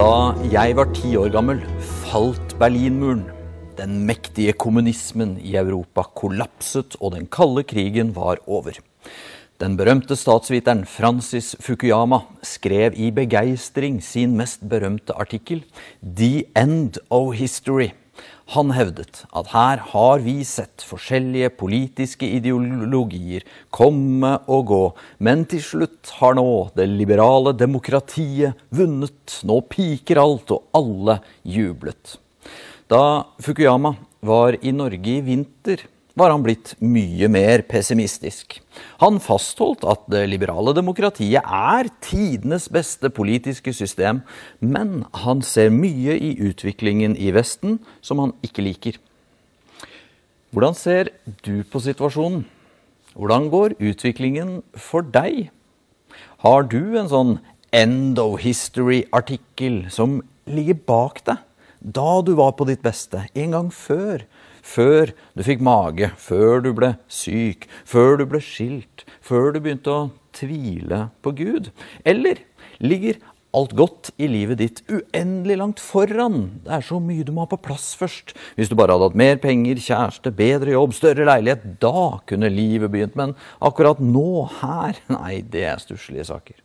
Da 0.00 0.32
jeg 0.48 0.78
var 0.78 0.88
ti 0.96 1.10
år 1.20 1.28
gammel, 1.28 1.58
falt 2.06 2.54
Berlinmuren. 2.56 3.26
Den 3.76 3.98
mektige 4.08 4.54
kommunismen 4.56 5.34
i 5.36 5.58
Europa 5.60 6.06
kollapset, 6.16 6.96
og 7.04 7.12
den 7.18 7.26
kalde 7.28 7.66
krigen 7.68 8.14
var 8.16 8.40
over. 8.48 8.78
Den 9.60 9.76
berømte 9.76 10.16
statsviteren 10.16 10.86
Francis 10.88 11.52
Fukuyama 11.60 12.22
skrev 12.40 12.96
i 12.96 13.10
begeistring 13.12 14.00
sin 14.00 14.38
mest 14.40 14.64
berømte 14.64 15.12
artikkel 15.12 15.66
'The 16.00 16.46
End 16.56 16.96
of 17.10 17.36
History'. 17.36 17.92
Han 18.50 18.72
hevdet 18.74 19.20
at 19.36 19.52
her 19.52 19.82
har 19.92 20.22
vi 20.24 20.40
sett 20.46 20.82
forskjellige 20.82 21.52
politiske 21.60 22.26
ideologier 22.26 23.44
komme 23.70 24.32
og 24.50 24.64
gå, 24.72 24.80
men 25.22 25.44
til 25.50 25.62
slutt 25.62 26.10
har 26.18 26.34
nå 26.34 26.46
det 26.74 26.88
liberale 26.90 27.52
demokratiet 27.54 28.58
vunnet. 28.74 29.36
Nå 29.46 29.60
piker 29.70 30.18
alt, 30.24 30.50
og 30.50 30.66
alle 30.74 31.20
jublet. 31.46 32.16
Da 32.90 33.22
Fukuyama 33.38 33.94
var 34.26 34.58
i 34.58 34.74
Norge 34.74 35.14
i 35.14 35.22
vinter, 35.22 35.86
var 36.20 36.32
han 36.34 36.44
blitt 36.44 36.74
mye 36.84 37.28
mer 37.32 37.64
pessimistisk. 37.68 38.58
Han 39.00 39.18
fastholdt 39.22 39.86
at 39.88 40.04
det 40.12 40.26
liberale 40.28 40.74
demokratiet 40.76 41.40
er 41.42 41.90
tidenes 42.04 42.68
beste 42.72 43.10
politiske 43.12 43.72
system, 43.76 44.20
men 44.60 45.04
han 45.24 45.40
ser 45.42 45.72
mye 45.72 46.16
i 46.20 46.34
utviklingen 46.50 47.16
i 47.16 47.32
Vesten 47.34 47.80
som 48.04 48.20
han 48.22 48.36
ikke 48.46 48.64
liker. 48.68 49.00
Hvordan 50.50 50.74
ser 50.74 51.12
du 51.46 51.62
på 51.62 51.82
situasjonen? 51.82 52.44
Hvordan 53.14 53.48
går 53.50 53.76
utviklingen 53.78 54.60
for 54.78 55.06
deg? 55.06 55.48
Har 56.42 56.66
du 56.70 56.98
en 56.98 57.10
sånn 57.10 57.36
end 57.74 58.18
of 58.18 58.40
history-artikkel 58.42 59.84
som 59.94 60.20
ligger 60.50 60.78
bak 60.86 61.22
deg? 61.26 61.42
Da 61.80 62.20
du 62.20 62.34
var 62.36 62.52
på 62.58 62.66
ditt 62.68 62.82
beste, 62.84 63.24
en 63.32 63.54
gang 63.56 63.70
før, 63.72 64.26
før 64.62 65.12
du 65.36 65.44
fikk 65.46 65.64
mage, 65.64 66.10
før 66.20 66.64
du 66.64 66.72
ble 66.76 66.94
syk, 67.10 67.68
før 67.88 68.20
du 68.20 68.26
ble 68.30 68.42
skilt, 68.44 69.04
før 69.24 69.54
du 69.54 69.60
begynte 69.60 69.92
å 69.92 70.08
tvile 70.36 71.08
på 71.24 71.34
Gud? 71.38 71.70
Eller 72.04 72.42
ligger 72.80 73.20
alt 73.56 73.72
godt 73.74 74.12
i 74.22 74.28
livet 74.30 74.60
ditt 74.60 74.80
uendelig 74.90 75.56
langt 75.58 75.82
foran? 75.82 76.62
Det 76.64 76.74
er 76.76 76.86
så 76.86 77.00
mye 77.02 77.26
du 77.26 77.32
må 77.34 77.44
ha 77.44 77.50
på 77.50 77.60
plass 77.62 77.92
først. 77.98 78.34
Hvis 78.58 78.70
du 78.70 78.76
bare 78.78 78.94
hadde 78.94 79.10
hatt 79.10 79.18
mer 79.18 79.40
penger, 79.42 79.80
kjæreste, 79.82 80.32
bedre 80.34 80.76
jobb, 80.76 80.94
større 80.96 81.26
leilighet, 81.28 81.66
da 81.82 82.20
kunne 82.30 82.52
livet 82.52 82.92
begynt. 82.92 83.18
Men 83.18 83.34
akkurat 83.58 84.02
nå, 84.02 84.46
her, 84.60 85.00
nei, 85.16 85.40
det 85.42 85.66
er 85.72 85.82
stusslige 85.82 86.28
saker. 86.30 86.60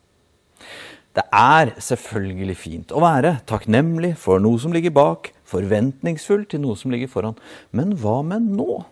Det 1.16 1.24
er 1.32 1.72
selvfølgelig 1.80 2.58
fint 2.60 2.92
å 2.92 3.00
være 3.00 3.38
takknemlig 3.48 4.18
for 4.20 4.42
noe 4.44 4.60
som 4.60 4.74
ligger 4.76 4.92
bak, 4.96 5.32
forventningsfull 5.50 6.46
til 6.50 6.64
noe 6.64 6.78
som 6.80 6.94
ligger 6.94 7.12
foran. 7.12 7.40
Men 7.76 7.96
hva 8.02 8.22
med 8.26 8.48
nå? 8.58 8.84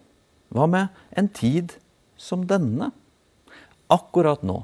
Hva 0.54 0.68
med 0.70 1.06
en 1.18 1.30
tid 1.34 1.78
som 2.20 2.45
denne? 2.50 2.92
Akkurat 3.94 4.45
nå 4.45 4.64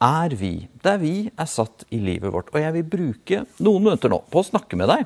er 0.00 0.32
vi 0.40 0.54
der 0.84 1.00
vi 1.02 1.14
er 1.28 1.48
satt 1.48 1.84
i 1.92 2.00
livet 2.00 2.32
vårt. 2.32 2.48
Og 2.54 2.62
jeg 2.62 2.76
vil 2.78 2.90
bruke 2.94 3.44
noen 3.60 3.86
minutter 3.86 4.12
nå 4.12 4.22
på 4.32 4.40
å 4.40 4.48
snakke 4.48 4.78
med 4.80 4.90
deg 4.92 5.04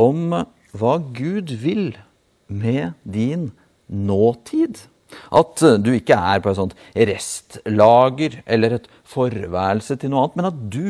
om 0.00 0.30
hva 0.70 0.94
Gud 1.16 1.50
vil 1.62 1.96
med 2.46 2.94
din 3.02 3.50
nåtid. 3.90 4.86
At 5.34 5.58
du 5.82 5.90
ikke 5.96 6.14
er 6.14 6.42
på 6.42 6.52
et 6.52 6.60
sånt 6.60 6.76
restlager 6.94 8.38
eller 8.46 8.78
et 8.78 8.86
forværelse 9.10 9.98
til 9.98 10.12
noe 10.12 10.28
annet, 10.28 10.38
men 10.38 10.50
at 10.50 10.60
du 10.70 10.86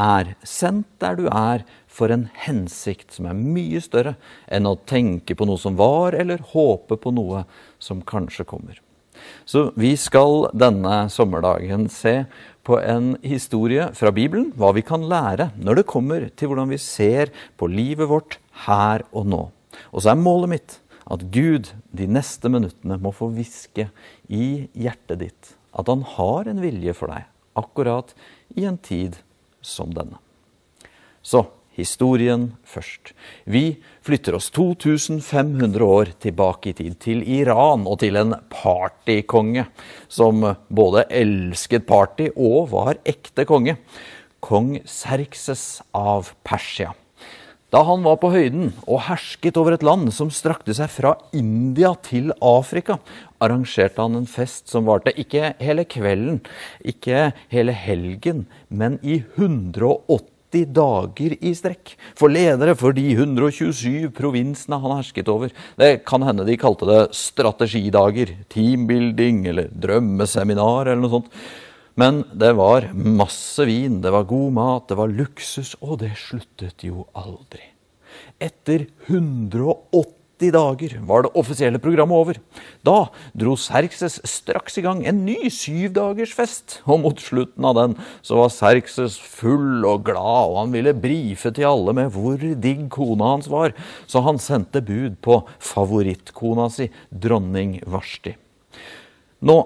er 0.00 0.34
sendt 0.46 0.88
der 1.02 1.18
du 1.18 1.28
er 1.30 1.62
for 1.90 2.12
en 2.14 2.28
hensikt 2.44 3.16
som 3.16 3.26
er 3.28 3.38
mye 3.38 3.80
større 3.82 4.14
enn 4.50 4.68
å 4.68 4.78
tenke 4.88 5.34
på 5.36 5.48
noe 5.48 5.60
som 5.60 5.76
var, 5.78 6.14
eller 6.14 6.42
håpe 6.52 6.96
på 7.00 7.12
noe 7.14 7.44
som 7.82 8.04
kanskje 8.06 8.46
kommer. 8.48 8.78
Så 9.44 9.68
vi 9.76 9.92
skal 10.00 10.48
denne 10.56 11.02
sommerdagen 11.12 11.88
se 11.92 12.22
på 12.64 12.78
en 12.80 13.14
historie 13.26 13.90
fra 13.96 14.12
Bibelen, 14.14 14.50
hva 14.56 14.72
vi 14.76 14.84
kan 14.86 15.04
lære 15.10 15.50
når 15.58 15.80
det 15.80 15.90
kommer 15.90 16.28
til 16.30 16.50
hvordan 16.50 16.72
vi 16.72 16.80
ser 16.80 17.34
på 17.60 17.68
livet 17.68 18.08
vårt 18.08 18.38
her 18.66 19.04
og 19.10 19.28
nå. 19.28 19.42
Og 19.90 20.04
så 20.04 20.14
er 20.14 20.22
målet 20.22 20.54
mitt 20.54 20.78
at 21.10 21.26
Gud 21.34 21.72
de 21.96 22.06
neste 22.06 22.48
minuttene 22.52 23.00
må 23.02 23.12
få 23.16 23.32
hviske 23.34 23.88
i 24.30 24.70
hjertet 24.78 25.24
ditt 25.24 25.56
at 25.70 25.90
han 25.90 26.02
har 26.16 26.48
en 26.50 26.60
vilje 26.62 26.94
for 26.98 27.12
deg, 27.12 27.26
akkurat 27.58 28.14
i 28.58 28.66
en 28.66 28.78
tid 28.82 29.20
som 29.62 29.92
denne. 29.94 30.18
Så 31.22 31.44
historien 31.80 32.50
først. 32.68 33.12
Vi 33.44 33.80
flytter 34.06 34.36
oss 34.38 34.50
2500 34.54 35.84
år 35.84 36.12
tilbake 36.22 36.70
i 36.70 36.76
tid, 36.76 36.96
til 37.00 37.24
Iran 37.24 37.86
og 37.88 38.00
til 38.04 38.20
en 38.20 38.36
partykonge 38.52 39.66
som 40.08 40.44
både 40.68 41.06
elsket 41.10 41.88
party 41.88 42.30
og 42.36 42.70
var 42.74 43.00
ekte 43.04 43.48
konge. 43.48 43.78
Kong 44.40 44.78
Serkses 44.88 45.82
av 45.92 46.32
Persia. 46.44 46.94
Da 47.70 47.84
han 47.86 48.02
var 48.02 48.16
på 48.18 48.32
høyden 48.32 48.72
og 48.90 49.04
hersket 49.06 49.58
over 49.60 49.76
et 49.76 49.84
land 49.86 50.08
som 50.14 50.32
strakte 50.34 50.74
seg 50.74 50.90
fra 50.90 51.12
India 51.36 51.92
til 52.02 52.32
Afrika, 52.42 52.96
arrangerte 53.38 54.02
han 54.02 54.18
en 54.18 54.26
fest 54.26 54.66
som 54.72 54.88
varte 54.88 55.14
ikke 55.14 55.52
hele 55.62 55.84
kvelden, 55.86 56.40
ikke 56.82 57.28
hele 57.52 57.76
helgen, 57.76 58.48
men 58.68 58.98
i 59.06 59.20
180 59.36 60.29
dager 60.50 61.36
i 61.38 61.54
strekk. 61.54 61.94
For 62.18 62.32
ledere 62.32 62.74
for 62.78 62.92
de 62.96 63.06
127 63.14 64.10
provinsene 64.16 64.78
han 64.82 64.96
hersket 64.98 65.30
over. 65.30 65.54
Det 65.78 66.04
kan 66.08 66.26
hende 66.26 66.44
de 66.48 66.58
kalte 66.60 66.88
det 66.90 67.00
strategidager, 67.16 68.34
teambuilding 68.52 69.46
eller 69.50 69.70
drømmeseminar 69.70 70.90
eller 70.90 71.02
noe 71.04 71.14
sånt. 71.18 71.42
Men 72.00 72.22
det 72.32 72.52
var 72.56 72.90
masse 72.94 73.64
vin, 73.68 74.00
det 74.00 74.12
var 74.14 74.28
god 74.28 74.52
mat, 74.56 74.88
det 74.88 74.96
var 75.00 75.10
luksus, 75.10 75.74
og 75.82 76.00
det 76.04 76.14
sluttet 76.18 76.86
jo 76.86 77.06
aldri. 77.18 77.62
Etter 78.40 78.86
180 79.10 80.19
dager 80.48 80.94
var 81.04 81.26
det 81.26 81.32
offisielle 81.36 81.78
programmet 81.82 82.16
over. 82.16 82.38
Da 82.86 83.10
dro 83.36 83.52
Serkses 83.60 84.16
straks 84.24 84.78
i 84.80 84.84
gang 84.86 85.02
en 85.04 85.20
ny 85.26 85.50
syvdagersfest, 85.52 86.78
og 86.88 87.02
mot 87.04 87.20
slutten 87.20 87.66
av 87.68 87.76
den 87.76 87.96
så 88.24 88.38
var 88.40 88.54
Serkses 88.54 89.18
full 89.20 89.84
og 89.84 90.06
glad, 90.08 90.54
og 90.54 90.56
han 90.62 90.72
ville 90.72 90.96
brife 90.96 91.52
til 91.52 91.68
alle 91.68 91.94
med 92.00 92.14
hvor 92.16 92.40
digg 92.40 92.86
kona 92.94 93.34
hans 93.34 93.50
var, 93.52 93.76
så 94.08 94.24
han 94.24 94.40
sendte 94.40 94.80
bud 94.80 95.20
på 95.20 95.42
favorittkona 95.60 96.70
si, 96.72 96.88
dronning 97.12 97.76
Varsti. 97.84 98.32
Nå 99.44 99.58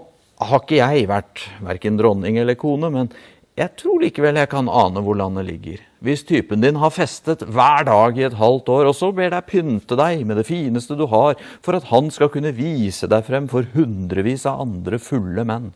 har 0.45 0.65
ikke 0.65 0.81
jeg 0.81 1.07
vært 1.09 1.47
verken 1.63 1.99
dronning 2.01 2.41
eller 2.43 2.59
kone, 2.59 2.91
men 2.91 3.15
jeg 3.55 3.71
tror 3.79 4.01
likevel 4.03 4.41
jeg 4.41 4.51
kan 4.51 4.67
ane 4.67 5.03
hvor 5.05 5.15
landet 5.19 5.47
ligger. 5.47 5.83
Hvis 6.03 6.25
typen 6.27 6.63
din 6.65 6.81
har 6.83 6.91
festet 6.91 7.45
hver 7.47 7.87
dag 7.87 8.19
i 8.19 8.27
et 8.27 8.35
halvt 8.41 8.73
år, 8.75 8.91
og 8.91 8.97
så 8.99 9.13
ber 9.15 9.31
deg 9.31 9.47
pynte 9.47 9.99
deg 9.99 10.25
med 10.27 10.41
det 10.41 10.49
fineste 10.49 10.97
du 10.99 11.07
har, 11.13 11.39
for 11.63 11.79
at 11.79 11.87
han 11.93 12.11
skal 12.15 12.33
kunne 12.35 12.55
vise 12.57 13.07
deg 13.11 13.23
frem 13.29 13.47
for 13.53 13.71
hundrevis 13.77 14.45
av 14.51 14.65
andre 14.67 14.99
fulle 14.99 15.47
menn. 15.47 15.71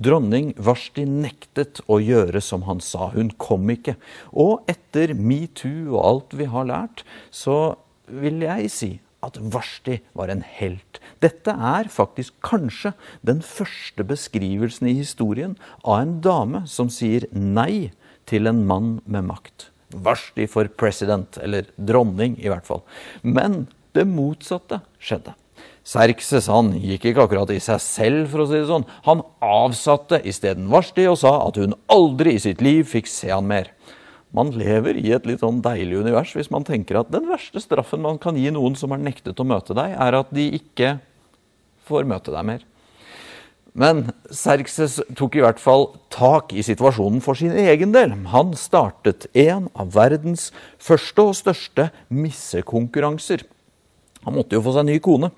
Dronning 0.00 0.54
Varsti 0.58 1.04
nektet 1.06 1.84
å 1.86 2.00
gjøre 2.02 2.40
som 2.42 2.64
han 2.66 2.80
sa. 2.82 3.12
Hun 3.12 3.30
kom 3.38 3.68
ikke. 3.70 3.94
Og 4.32 4.64
etter 4.70 5.12
metoo 5.14 5.94
og 5.94 6.00
alt 6.08 6.38
vi 6.40 6.48
har 6.50 6.66
lært, 6.72 7.04
så 7.30 7.76
vil 8.08 8.42
jeg 8.48 8.72
si 8.72 8.92
at 9.24 9.38
Varsti 9.40 10.00
var 10.16 10.30
en 10.32 10.44
helt. 10.58 11.00
Dette 11.24 11.54
er 11.54 11.90
faktisk 11.92 12.34
kanskje 12.44 12.94
den 13.26 13.42
første 13.44 14.06
beskrivelsen 14.06 14.90
i 14.90 14.98
historien 15.00 15.56
av 15.82 16.00
en 16.02 16.18
dame 16.24 16.64
som 16.70 16.90
sier 16.92 17.26
nei 17.32 17.92
til 18.28 18.48
en 18.50 18.64
mann 18.68 18.98
med 19.04 19.28
makt. 19.30 19.70
Varsti 19.94 20.48
for 20.50 20.68
president, 20.80 21.38
eller 21.38 21.68
dronning 21.76 22.36
i 22.42 22.50
hvert 22.50 22.66
fall. 22.66 22.82
Men 23.22 23.66
det 23.94 24.06
motsatte 24.10 24.80
skjedde. 24.98 25.36
Serkses 25.84 26.46
han 26.48 26.72
gikk 26.80 27.10
ikke 27.10 27.26
akkurat 27.26 27.50
i 27.52 27.60
seg 27.60 27.80
selv, 27.84 28.30
for 28.32 28.42
å 28.42 28.48
si 28.48 28.56
det 28.56 28.68
sånn. 28.70 28.86
Han 29.04 29.20
avsatte 29.44 30.22
isteden 30.24 30.70
Varsti 30.72 31.04
og 31.10 31.18
sa 31.20 31.36
at 31.44 31.60
hun 31.60 31.76
aldri 31.92 32.38
i 32.38 32.42
sitt 32.42 32.64
liv 32.64 32.88
fikk 32.88 33.10
se 33.10 33.28
han 33.28 33.44
mer. 33.50 33.68
Man 34.34 34.50
lever 34.58 34.98
i 34.98 35.12
et 35.14 35.26
litt 35.28 35.44
sånn 35.44 35.62
deilig 35.62 36.00
univers 36.02 36.32
hvis 36.34 36.50
man 36.50 36.66
tenker 36.66 36.98
at 36.98 37.12
den 37.14 37.28
verste 37.30 37.62
straffen 37.62 38.02
man 38.02 38.18
kan 38.22 38.38
gi 38.38 38.50
noen 38.54 38.74
som 38.78 38.90
har 38.90 39.02
nektet 39.02 39.38
å 39.38 39.46
møte 39.46 39.76
deg, 39.78 39.94
er 39.94 40.18
at 40.18 40.32
de 40.34 40.48
ikke 40.58 40.96
får 41.86 42.08
møte 42.10 42.34
deg 42.34 42.48
mer. 42.48 42.64
Men 43.74 44.04
Serkses 44.30 45.00
tok 45.18 45.34
i 45.34 45.42
hvert 45.42 45.58
fall 45.62 45.88
tak 46.14 46.52
i 46.54 46.62
situasjonen 46.62 47.22
for 47.22 47.38
sin 47.38 47.54
egen 47.58 47.94
del. 47.94 48.14
Han 48.30 48.52
startet 48.58 49.26
en 49.34 49.66
av 49.74 49.90
verdens 49.96 50.52
første 50.78 51.26
og 51.30 51.34
største 51.38 51.88
missekonkurranser. 52.14 53.42
Han 54.24 54.36
måtte 54.36 54.56
jo 54.56 54.64
få 54.64 54.74
seg 54.76 54.88
ny 54.88 54.98
kone. 55.04 55.30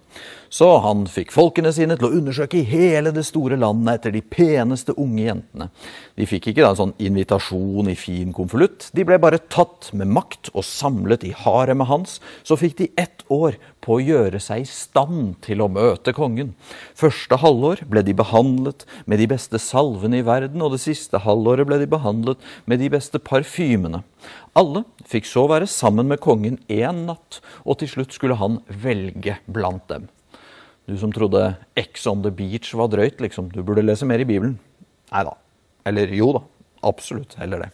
Så 0.49 0.69
han 0.85 1.05
fikk 1.11 1.33
folkene 1.35 1.73
sine 1.75 1.97
til 1.99 2.09
å 2.09 2.19
undersøke 2.21 2.61
i 2.61 2.67
hele 2.69 3.11
det 3.15 3.25
store 3.27 3.59
landet 3.59 3.99
etter 3.99 4.15
de 4.15 4.23
peneste 4.23 4.94
unge 4.94 5.25
jentene. 5.27 5.69
De 6.17 6.29
fikk 6.29 6.50
ikke 6.53 6.62
da 6.62 6.71
en 6.71 6.79
sånn 6.81 6.94
invitasjon 7.03 7.91
i 7.91 7.97
fin 7.99 8.31
konvolutt. 8.37 8.88
De 8.97 9.05
ble 9.06 9.19
bare 9.21 9.43
tatt 9.53 9.91
med 9.97 10.12
makt 10.15 10.53
og 10.55 10.65
samlet 10.65 11.27
i 11.27 11.35
haremet 11.37 11.91
hans. 11.91 12.19
Så 12.47 12.59
fikk 12.61 12.79
de 12.79 12.93
ett 13.00 13.27
år 13.33 13.59
på 13.83 13.99
å 13.99 14.03
gjøre 14.03 14.41
seg 14.43 14.62
i 14.62 14.71
stand 14.71 15.37
til 15.47 15.62
å 15.62 15.71
møte 15.71 16.15
kongen. 16.17 16.55
Første 16.99 17.39
halvår 17.43 17.85
ble 17.91 18.03
de 18.06 18.15
behandlet 18.17 18.87
med 19.06 19.23
de 19.23 19.29
beste 19.31 19.61
salvene 19.62 20.23
i 20.23 20.27
verden, 20.27 20.62
og 20.62 20.75
det 20.75 20.82
siste 20.82 21.21
halvåret 21.27 21.69
ble 21.69 21.82
de 21.82 21.91
behandlet 21.91 22.50
med 22.71 22.82
de 22.82 22.91
beste 22.97 23.23
parfymene. 23.23 24.03
Alle 24.56 24.87
fikk 25.05 25.29
så 25.29 25.44
være 25.50 25.69
sammen 25.69 26.08
med 26.08 26.23
kongen 26.25 26.56
én 26.73 27.05
natt, 27.05 27.43
og 27.64 27.81
til 27.82 27.91
slutt 27.93 28.17
skulle 28.17 28.38
han 28.41 28.62
velge 28.69 29.37
blant 29.53 29.85
dem. 29.91 30.08
Du 30.87 30.94
som 30.97 31.12
trodde 31.12 31.56
X 31.76 32.06
on 32.06 32.23
the 32.25 32.31
beach 32.32 32.73
var 32.79 32.88
drøyt, 32.93 33.20
liksom. 33.20 33.50
Du 33.53 33.62
burde 33.67 33.85
lese 33.85 34.06
mer 34.08 34.23
i 34.23 34.29
Bibelen. 34.29 34.56
Nei 35.12 35.25
da. 35.26 35.35
Eller 35.87 36.12
jo 36.14 36.31
da. 36.38 36.44
Absolutt. 36.87 37.35
Heller 37.41 37.67
det. 37.67 37.70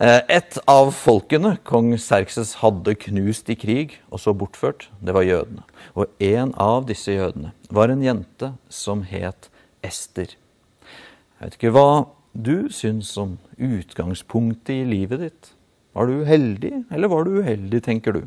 Eh, 0.00 0.22
et 0.40 0.56
av 0.70 0.88
folkene 0.96 1.58
kong 1.68 1.92
Serkses 2.00 2.54
hadde 2.62 2.96
knust 3.02 3.50
i 3.52 3.56
krig 3.60 3.98
og 4.08 4.22
så 4.22 4.32
bortført, 4.32 4.88
det 5.04 5.12
var 5.12 5.28
jødene. 5.28 5.66
Og 5.92 6.08
en 6.24 6.54
av 6.56 6.88
disse 6.88 7.12
jødene 7.12 7.52
var 7.68 7.92
en 7.92 8.02
jente 8.02 8.54
som 8.72 9.04
het 9.04 9.50
Ester. 9.84 10.32
Jeg 10.32 11.44
vet 11.44 11.58
ikke 11.58 11.74
hva 11.76 11.90
du 12.32 12.70
syns 12.72 13.12
om 13.20 13.36
utgangspunktet 13.60 14.78
i 14.78 14.88
livet 14.88 15.26
ditt. 15.26 15.52
Var 15.96 16.06
du 16.06 16.22
heldig, 16.24 16.72
eller 16.90 17.10
var 17.10 17.26
du 17.26 17.40
uheldig, 17.40 17.82
tenker 17.82 18.14
du? 18.14 18.22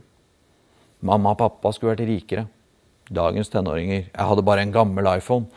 Mamma 1.03 1.31
og 1.33 1.39
pappa 1.39 1.71
skulle 1.75 1.93
vært 1.93 2.07
rikere 2.07 2.47
dagens 3.13 3.51
tenåringer. 3.51 4.07
Jeg 4.09 4.27
hadde 4.29 4.45
bare 4.45 4.63
en 4.63 4.73
gammel 4.75 5.07
iPhone. 5.17 5.49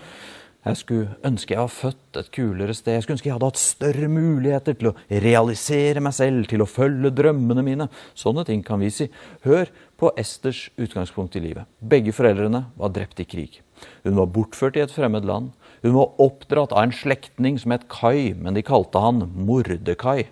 Jeg 0.67 0.81
skulle 0.81 1.15
ønske 1.23 1.55
jeg 1.55 1.63
var 1.63 1.71
født 1.71 2.19
et 2.19 2.31
kulere 2.35 2.75
sted. 2.75 2.97
Jeg 2.97 3.05
skulle 3.05 3.15
ønske 3.21 3.29
jeg 3.29 3.37
hadde 3.37 3.51
hatt 3.53 3.61
større 3.61 4.09
muligheter 4.11 4.75
til 4.75 4.89
å 4.91 4.95
realisere 5.23 6.03
meg 6.03 6.17
selv, 6.17 6.49
til 6.51 6.65
å 6.65 6.67
følge 6.67 7.13
drømmene 7.15 7.63
mine. 7.63 7.87
Sånne 8.19 8.43
ting 8.49 8.65
kan 8.67 8.83
vi 8.83 8.91
si. 8.91 9.07
Hør 9.47 9.71
på 10.01 10.11
Esters 10.19 10.65
utgangspunkt 10.75 11.39
i 11.39 11.45
livet. 11.45 11.71
Begge 11.79 12.15
foreldrene 12.17 12.65
var 12.75 12.95
drept 12.97 13.23
i 13.23 13.29
krig. 13.31 13.61
Hun 14.03 14.19
var 14.19 14.33
bortført 14.35 14.79
i 14.79 14.83
et 14.83 14.95
fremmed 14.95 15.29
land. 15.29 15.53
Hun 15.87 15.95
var 15.95 16.19
oppdratt 16.25 16.75
av 16.75 16.83
en 16.83 16.97
slektning 16.99 17.61
som 17.63 17.71
het 17.77 17.87
Kai, 17.93 18.35
men 18.35 18.59
de 18.59 18.67
kalte 18.67 18.99
han 18.99 19.23
Mordekai. 19.47 20.27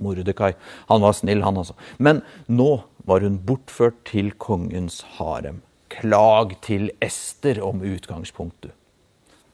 Mordekai. 0.00 0.52
Han 0.88 1.02
var 1.04 1.16
snill, 1.16 1.42
han 1.44 1.58
altså. 1.60 1.76
Men 1.98 2.22
nå 2.46 2.82
var 3.08 3.24
hun 3.24 3.40
bortført 3.46 3.98
til 4.08 4.32
kongens 4.40 5.02
harem. 5.18 5.60
Klag 5.92 6.54
til 6.64 6.90
Ester 7.04 7.60
om 7.64 7.82
utgangspunktet. 7.84 8.72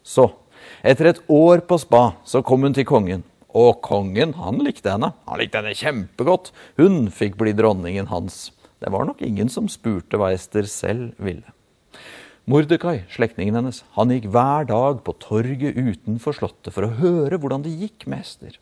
Så, 0.06 0.30
etter 0.86 1.10
et 1.10 1.24
år 1.28 1.64
på 1.68 1.80
spa, 1.80 2.12
så 2.24 2.42
kom 2.46 2.64
hun 2.64 2.76
til 2.76 2.86
kongen. 2.88 3.26
Og 3.58 3.80
kongen, 3.82 4.36
han 4.38 4.60
likte 4.62 4.92
henne. 4.92 5.10
Han 5.28 5.40
likte 5.40 5.60
henne 5.60 5.76
kjempegodt. 5.76 6.52
Hun 6.78 7.08
fikk 7.12 7.38
bli 7.40 7.54
dronningen 7.56 8.10
hans. 8.12 8.48
Det 8.78 8.92
var 8.94 9.08
nok 9.08 9.22
ingen 9.24 9.50
som 9.50 9.66
spurte 9.72 10.20
hva 10.20 10.30
Ester 10.36 10.68
selv 10.70 11.16
ville. 11.18 11.48
Mordekai, 12.48 13.02
slektningen 13.12 13.58
hennes, 13.58 13.82
han 13.92 14.12
gikk 14.14 14.30
hver 14.32 14.64
dag 14.70 15.02
på 15.04 15.12
torget 15.20 15.76
utenfor 15.76 16.32
slottet 16.32 16.72
for 16.72 16.86
å 16.86 16.94
høre 16.96 17.36
hvordan 17.36 17.66
det 17.66 17.74
gikk 17.76 18.06
med 18.08 18.24
Ester. 18.24 18.54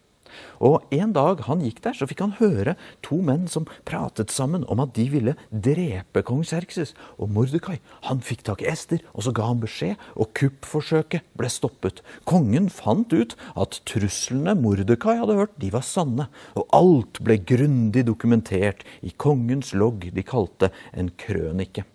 Og 0.60 0.84
en 0.94 1.12
dag 1.16 1.42
han 1.46 1.62
gikk 1.64 1.82
der, 1.84 1.96
så 1.96 2.08
fikk 2.08 2.22
han 2.24 2.36
høre 2.40 2.76
to 3.04 3.18
menn 3.24 3.46
som 3.50 3.68
pratet 3.88 4.32
sammen 4.34 4.64
om 4.72 4.80
at 4.82 4.94
de 4.96 5.06
ville 5.12 5.36
drepe 5.50 6.22
kong 6.26 6.44
Serkses. 6.46 6.94
Og 7.20 7.32
Mordekai 7.34 7.78
han 8.08 8.22
fikk 8.24 8.44
tak 8.48 8.64
i 8.64 8.70
Ester, 8.70 9.02
og 9.14 9.26
så 9.26 9.34
ga 9.36 9.48
han 9.50 9.62
beskjed, 9.62 9.96
og 10.16 10.32
kuppforsøket 10.38 11.26
ble 11.38 11.50
stoppet. 11.52 12.02
Kongen 12.28 12.70
fant 12.72 13.12
ut 13.12 13.36
at 13.56 13.80
truslene 13.88 14.56
Mordekai 14.58 15.18
hadde 15.20 15.38
hørt, 15.40 15.56
de 15.60 15.72
var 15.74 15.86
sanne. 15.86 16.28
Og 16.56 16.68
alt 16.76 17.22
ble 17.24 17.38
grundig 17.42 18.06
dokumentert 18.08 18.86
i 19.02 19.12
kongens 19.16 19.74
logg 19.76 20.08
de 20.14 20.26
kalte 20.26 20.72
en 20.96 21.12
krønike. 21.20 21.86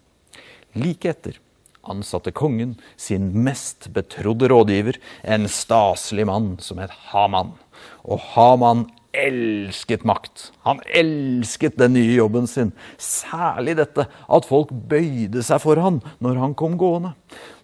Like 0.77 1.09
etter 1.11 1.39
ansatte 1.83 2.33
kongen 2.35 2.75
sin 2.99 3.31
mest 3.45 3.89
betrodde 3.95 4.49
rådgiver, 4.51 4.99
en 5.23 5.47
staselig 5.49 6.27
mann 6.29 6.55
som 6.61 6.81
het 6.81 6.93
Haman. 7.11 7.55
Og 8.03 8.19
Haman 8.33 8.87
elsket 9.11 10.05
makt. 10.07 10.49
Han 10.63 10.79
elsket 10.95 11.77
den 11.79 11.95
nye 11.97 12.15
jobben 12.15 12.47
sin. 12.47 12.71
Særlig 13.01 13.75
dette 13.79 14.07
at 14.07 14.47
folk 14.47 14.71
bøyde 14.71 15.43
seg 15.43 15.61
for 15.63 15.81
han 15.83 15.99
når 16.23 16.39
han 16.39 16.55
kom 16.57 16.77
gående. 16.79 17.13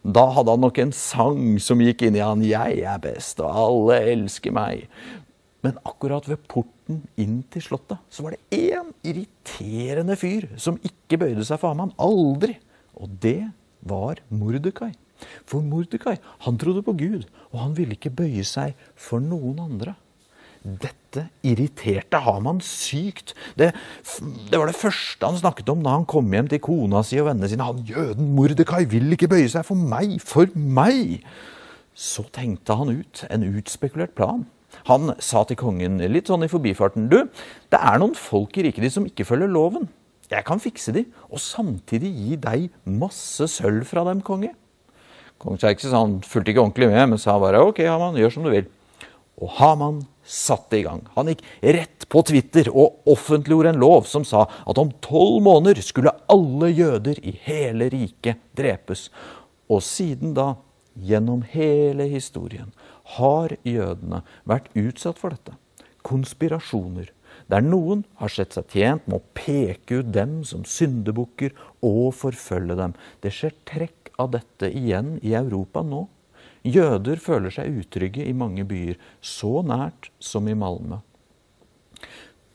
Da 0.03 0.25
hadde 0.35 0.53
han 0.53 0.63
nok 0.63 0.81
en 0.81 0.93
sang 0.95 1.55
som 1.63 1.81
gikk 1.83 2.07
inn 2.07 2.19
i 2.19 2.23
han. 2.23 2.43
'Jeg 2.43 2.83
er 2.83 2.99
best, 3.03 3.39
og 3.39 3.51
alle 3.51 4.01
elsker 4.13 4.51
meg'. 4.55 4.87
Men 5.63 5.79
akkurat 5.83 6.27
ved 6.29 6.43
porten 6.47 7.01
inn 7.17 7.41
til 7.51 7.61
slottet 7.61 7.99
så 8.13 8.23
var 8.23 8.35
det 8.35 8.55
én 8.55 8.93
irriterende 9.03 10.15
fyr 10.15 10.45
som 10.55 10.77
ikke 10.79 11.17
bøyde 11.17 11.43
seg 11.43 11.59
for 11.59 11.73
Haman. 11.73 11.95
Aldri. 11.99 12.57
Og 12.95 13.09
det 13.21 13.49
var 13.89 14.21
Mordekai. 14.29 14.93
For 15.49 15.65
Mordekai 15.65 16.17
han 16.45 16.59
trodde 16.61 16.83
på 16.85 16.95
Gud, 16.97 17.25
og 17.51 17.61
han 17.63 17.77
ville 17.77 17.97
ikke 17.97 18.13
bøye 18.13 18.45
seg 18.45 18.77
for 18.95 19.23
noen 19.23 19.61
andre. 19.63 19.95
Dette 20.67 21.27
irriterte 21.47 22.19
Haman 22.25 22.59
sykt. 22.65 23.33
Det, 23.55 23.71
det, 24.51 24.57
var 24.57 24.67
det 24.67 24.77
første 24.77 25.25
han 25.25 25.39
snakket 25.39 25.69
om 25.71 25.83
da 25.85 25.95
han 25.95 26.07
kom 26.09 26.33
hjem 26.33 26.49
til 26.51 26.61
kona 26.63 27.03
si 27.05 27.19
og 27.21 27.29
vennene 27.29 27.49
sine. 27.51 27.67
Han 27.67 27.85
jøden 27.87 28.33
Mordekai 28.35 28.83
vil 28.91 29.13
ikke 29.15 29.31
bøye 29.31 29.47
seg 29.51 29.65
for 29.67 29.79
meg, 29.79 30.17
for 30.23 30.51
meg! 30.53 31.21
Så 31.97 32.27
tenkte 32.35 32.75
han 32.77 32.91
ut 32.99 33.23
en 33.31 33.47
utspekulert 33.47 34.13
plan. 34.17 34.45
Han 34.85 35.15
sa 35.23 35.41
til 35.47 35.57
kongen 35.57 35.97
litt 36.11 36.29
sånn 36.29 36.45
i 36.45 36.51
forbifarten 36.51 37.07
Du, 37.09 37.23
det 37.71 37.79
er 37.79 38.01
noen 38.01 38.13
folk 38.19 38.59
i 38.59 38.67
riket 38.67 38.83
ditt 38.85 38.93
som 38.93 39.07
ikke 39.07 39.25
følger 39.25 39.49
loven. 39.49 39.87
Jeg 40.31 40.43
kan 40.47 40.59
fikse 40.59 40.91
de, 40.95 41.05
og 41.31 41.39
samtidig 41.39 42.11
gi 42.11 42.39
deg 42.43 42.69
masse 42.99 43.47
sølv 43.51 43.85
fra 43.87 44.03
dem, 44.09 44.19
konge. 44.25 44.51
Kong 45.39 45.59
Xerxes 45.61 45.93
han 45.93 46.17
fulgte 46.25 46.51
ikke 46.51 46.63
ordentlig 46.65 46.89
med, 46.91 47.13
men 47.13 47.21
sa 47.21 47.37
bare 47.39 47.61
ok, 47.63 47.83
Haman, 47.87 48.17
gjør 48.19 48.33
som 48.33 48.47
du 48.47 48.51
vil. 48.51 48.67
Og 49.37 49.51
Haman 49.59 50.01
satte 50.27 50.79
i 50.79 50.83
gang. 50.83 51.03
Han 51.15 51.29
gikk 51.31 51.43
rett 51.63 52.07
på 52.11 52.23
Twitter 52.27 52.67
og 52.73 53.07
offentliggjorde 53.07 53.75
en 53.75 53.81
lov 53.81 54.07
som 54.09 54.25
sa 54.27 54.43
at 54.49 54.81
om 54.81 54.91
tolv 55.05 55.39
måneder 55.45 55.79
skulle 55.85 56.15
alle 56.31 56.71
jøder 56.73 57.21
i 57.21 57.35
hele 57.45 57.87
riket 57.93 58.41
drepes. 58.57 59.07
Og 59.71 59.83
siden 59.85 60.33
da, 60.35 60.55
gjennom 60.97 61.45
hele 61.53 62.09
historien, 62.11 62.73
har 63.17 63.53
jødene 63.63 64.23
vært 64.49 64.73
utsatt 64.75 65.21
for 65.21 65.31
dette. 65.31 65.55
Konspirasjoner. 66.07 67.13
Der 67.51 67.63
noen 67.63 68.03
har 68.19 68.33
sett 68.33 68.57
seg 68.57 68.73
tjent 68.73 69.07
med 69.07 69.21
å 69.21 69.35
peke 69.37 70.01
ut 70.01 70.11
dem 70.15 70.41
som 70.47 70.65
syndebukker 70.67 71.55
og 71.85 72.11
forfølge 72.17 72.77
dem. 72.79 72.95
Det 73.23 73.31
skjer 73.35 73.55
trekk 73.69 74.11
av 74.17 74.33
dette 74.33 74.69
igjen 74.73 75.17
i 75.21 75.35
Europa 75.37 75.83
nå. 75.85 76.07
Jøder 76.67 77.21
føler 77.21 77.53
seg 77.53 77.77
utrygge 77.79 78.25
i 78.27 78.35
mange 78.35 78.65
byer, 78.67 78.97
så 79.21 79.61
nært 79.63 80.09
som 80.19 80.49
i 80.49 80.57
Malmö. 80.57 80.99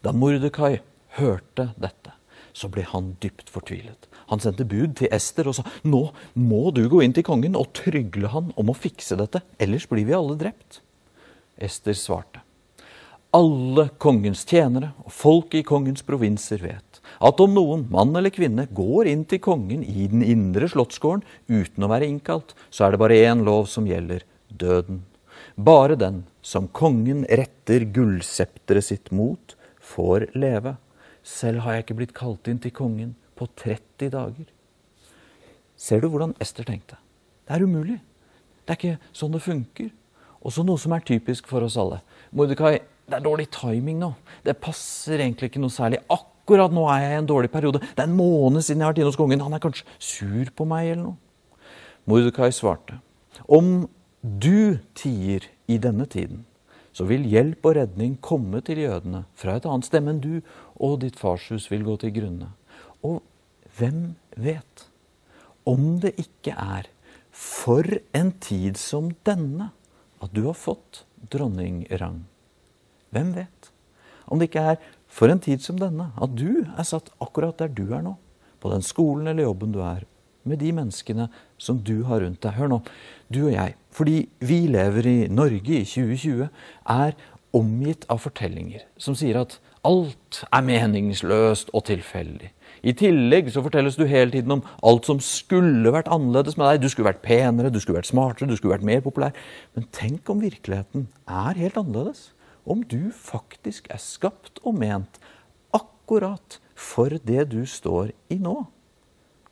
Da 0.03 0.13
Mordekai 0.13 0.83
hørte 1.17 1.71
dette, 1.81 2.13
så 2.53 2.69
ble 2.73 2.85
han 2.91 3.15
dypt 3.23 3.49
fortvilet. 3.53 4.09
Han 4.29 4.43
sendte 4.43 4.67
bud 4.69 4.99
til 4.99 5.13
Ester 5.15 5.49
og 5.49 5.57
sa 5.59 5.65
nå 5.87 6.03
må 6.37 6.63
du 6.75 6.85
gå 6.91 7.03
inn 7.05 7.15
til 7.17 7.27
kongen 7.27 7.57
og 7.59 7.73
trygle 7.79 8.33
han 8.35 8.51
om 8.59 8.73
å 8.73 8.77
fikse 8.77 9.17
dette, 9.21 9.45
ellers 9.63 9.89
blir 9.89 10.09
vi 10.09 10.17
alle 10.17 10.37
drept. 10.41 10.83
Ester 11.63 11.97
svarte. 11.97 12.43
Alle 13.33 13.87
kongens 13.97 14.43
tjenere 14.45 14.91
og 15.07 15.13
folk 15.17 15.55
i 15.57 15.63
kongens 15.65 16.05
provinser 16.05 16.61
vet 16.61 17.01
at 17.23 17.41
om 17.41 17.55
noen, 17.55 17.87
mann 17.89 18.13
eller 18.19 18.33
kvinne, 18.35 18.67
går 18.75 19.09
inn 19.09 19.23
til 19.29 19.41
kongen 19.43 19.85
i 19.87 20.09
den 20.11 20.25
indre 20.27 20.67
slottsgården 20.69 21.23
uten 21.49 21.87
å 21.87 21.91
være 21.91 22.09
innkalt, 22.11 22.53
så 22.69 22.87
er 22.87 22.93
det 22.93 23.01
bare 23.03 23.21
én 23.31 23.45
lov 23.47 23.69
som 23.71 23.87
gjelder 23.89 24.25
døden. 24.51 25.05
Bare 25.57 25.97
den 25.99 26.23
som 26.43 26.69
kongen 26.69 27.25
retter 27.31 27.87
gullsepteret 27.95 28.89
sitt 28.89 29.13
mot, 29.15 29.57
får 29.79 30.29
leve. 30.35 30.77
Selv 31.23 31.63
har 31.65 31.79
jeg 31.79 31.87
ikke 31.87 31.99
blitt 32.01 32.17
kalt 32.17 32.51
inn 32.51 32.61
til 32.63 32.75
kongen 32.75 33.15
på 33.39 33.49
30 33.63 34.13
dager. 34.13 34.49
Ser 35.79 36.03
du 36.03 36.11
hvordan 36.11 36.35
Ester 36.43 36.67
tenkte? 36.67 36.99
Det 37.47 37.57
er 37.57 37.65
umulig. 37.67 38.01
Det 38.67 38.75
er 38.75 38.81
ikke 38.81 39.15
sånn 39.17 39.35
det 39.35 39.43
funker. 39.47 39.91
Også 40.43 40.65
noe 40.67 40.81
som 40.81 40.95
er 40.95 41.07
typisk 41.07 41.47
for 41.51 41.63
oss 41.63 41.79
alle. 41.79 42.01
Mordekai, 42.35 42.81
det 43.09 43.19
er 43.19 43.25
dårlig 43.25 43.49
timing 43.55 43.99
nå. 44.01 44.13
Det 44.47 44.59
passer 44.63 45.21
egentlig 45.21 45.51
ikke 45.51 45.63
noe 45.63 45.75
særlig. 45.75 46.01
Akkurat 46.13 46.73
nå 46.75 46.87
er 46.91 47.03
jeg 47.05 47.17
i 47.17 47.23
en 47.23 47.31
dårlig 47.31 47.51
periode. 47.53 47.83
Det 47.83 47.99
er 48.05 48.09
en 48.09 48.19
måned 48.19 48.65
siden 48.65 48.81
jeg 48.81 48.87
har 48.87 48.95
vært 48.95 49.03
inne 49.03 49.13
hos 49.13 49.21
kongen. 49.21 49.45
Han 49.45 49.57
er 49.57 49.65
kanskje 49.65 49.99
sur 49.99 50.53
på 50.57 50.69
meg 50.69 50.93
eller 50.93 51.03
noe. 51.09 51.19
Mordekai 52.11 52.51
svarte. 52.55 53.01
Om 53.47 53.89
du 54.23 54.79
tier 54.99 55.49
i 55.71 55.79
denne 55.83 56.07
tiden, 56.11 56.45
så 56.93 57.07
vil 57.09 57.25
hjelp 57.27 57.65
og 57.67 57.77
redning 57.79 58.17
komme 58.21 58.61
til 58.65 58.83
jødene 58.83 59.25
fra 59.39 59.57
et 59.57 59.67
annet 59.67 59.89
sted, 59.89 60.07
enn 60.07 60.23
du 60.23 60.43
og 60.77 61.01
ditt 61.05 61.19
farshus 61.19 61.71
vil 61.73 61.87
gå 61.87 61.97
til 62.03 62.13
grunne. 62.15 62.53
Og 63.03 63.23
hvem 63.79 64.13
vet? 64.37 64.89
om 65.69 65.99
det 66.03 66.15
ikke 66.21 66.55
er 66.57 66.89
for 67.33 67.87
en 68.17 68.33
tid 68.43 68.79
som 68.81 69.13
denne 69.27 69.71
at 70.23 70.35
du 70.35 70.45
har 70.47 70.59
fått 70.59 71.05
dronningrang. 71.33 72.23
Hvem 73.13 73.35
vet? 73.37 73.71
Om 74.27 74.41
det 74.41 74.49
ikke 74.51 74.67
er 74.73 74.81
for 75.13 75.29
en 75.29 75.43
tid 75.43 75.61
som 75.65 75.81
denne 75.81 76.11
at 76.17 76.33
du 76.39 76.65
er 76.65 76.87
satt 76.89 77.13
akkurat 77.21 77.59
der 77.61 77.73
du 77.73 77.91
er 77.93 78.05
nå. 78.05 78.17
På 78.63 78.73
den 78.73 78.85
skolen 78.87 79.29
eller 79.29 79.51
jobben 79.51 79.75
du 79.75 79.83
er. 79.85 80.07
Med 80.49 80.59
de 80.63 80.73
menneskene 80.75 81.29
som 81.61 81.79
du 81.79 82.03
har 82.09 82.25
rundt 82.25 82.41
deg. 82.43 82.57
Hør 82.57 82.71
nå, 82.73 82.81
du 83.31 83.45
og 83.45 83.53
jeg, 83.53 83.77
fordi 83.95 84.17
vi 84.43 84.65
lever 84.73 85.07
i 85.07 85.19
Norge 85.31 85.77
i 85.83 85.85
2020, 85.87 86.49
er 86.91 87.15
omgitt 87.53 88.07
av 88.11 88.23
fortellinger 88.25 88.87
som 89.01 89.15
sier 89.19 89.37
at 89.43 89.59
alt 89.87 90.41
er 90.49 90.65
meningsløst 90.65 91.73
og 91.77 91.85
tilfeldig. 91.91 92.51
I 92.83 92.95
tillegg 92.99 93.51
så 93.53 93.63
fortelles 93.63 93.99
du 93.99 94.07
hele 94.09 94.33
tiden 94.33 94.57
om 94.57 94.63
alt 94.83 95.07
som 95.07 95.21
skulle 95.23 95.93
vært 95.95 96.11
annerledes 96.11 96.57
med 96.59 96.67
deg. 96.67 96.83
Du 96.83 96.91
skulle 96.91 97.11
vært 97.11 97.23
penere, 97.23 97.71
du 97.71 97.79
skulle 97.83 98.01
vært 98.01 98.11
smartere, 98.11 98.49
du 98.51 98.57
skulle 98.59 98.75
vært 98.75 98.87
mer 98.87 99.03
populær. 99.05 99.37
Men 99.77 99.87
tenk 99.95 100.31
om 100.33 100.43
virkeligheten 100.43 101.07
er 101.29 101.61
helt 101.61 101.79
annerledes. 101.79 102.31
Om 102.65 102.85
du 102.87 103.11
faktisk 103.15 103.89
er 103.91 104.01
skapt 104.03 104.61
og 104.63 104.77
ment 104.79 105.19
akkurat 105.75 106.59
for 106.79 107.15
det 107.27 107.49
du 107.53 107.63
står 107.67 108.13
i 108.31 108.39
nå. 108.43 108.57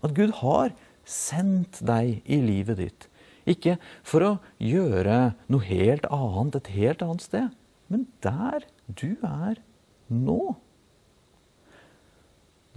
At 0.04 0.14
Gud 0.16 0.36
har 0.40 0.74
sendt 1.04 1.80
deg 1.84 2.20
i 2.24 2.38
livet 2.42 2.80
ditt. 2.80 3.06
Ikke 3.48 3.76
for 4.06 4.24
å 4.26 4.32
gjøre 4.62 5.34
noe 5.50 5.66
helt 5.66 6.06
annet 6.12 6.60
et 6.60 6.72
helt 6.76 7.02
annet 7.02 7.24
sted, 7.24 7.48
men 7.90 8.06
der 8.22 8.66
du 8.86 9.16
er 9.26 9.58
nå. 10.12 10.54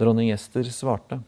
Dronning 0.00 0.32
Ester 0.34 0.66
svarte. 0.74 1.20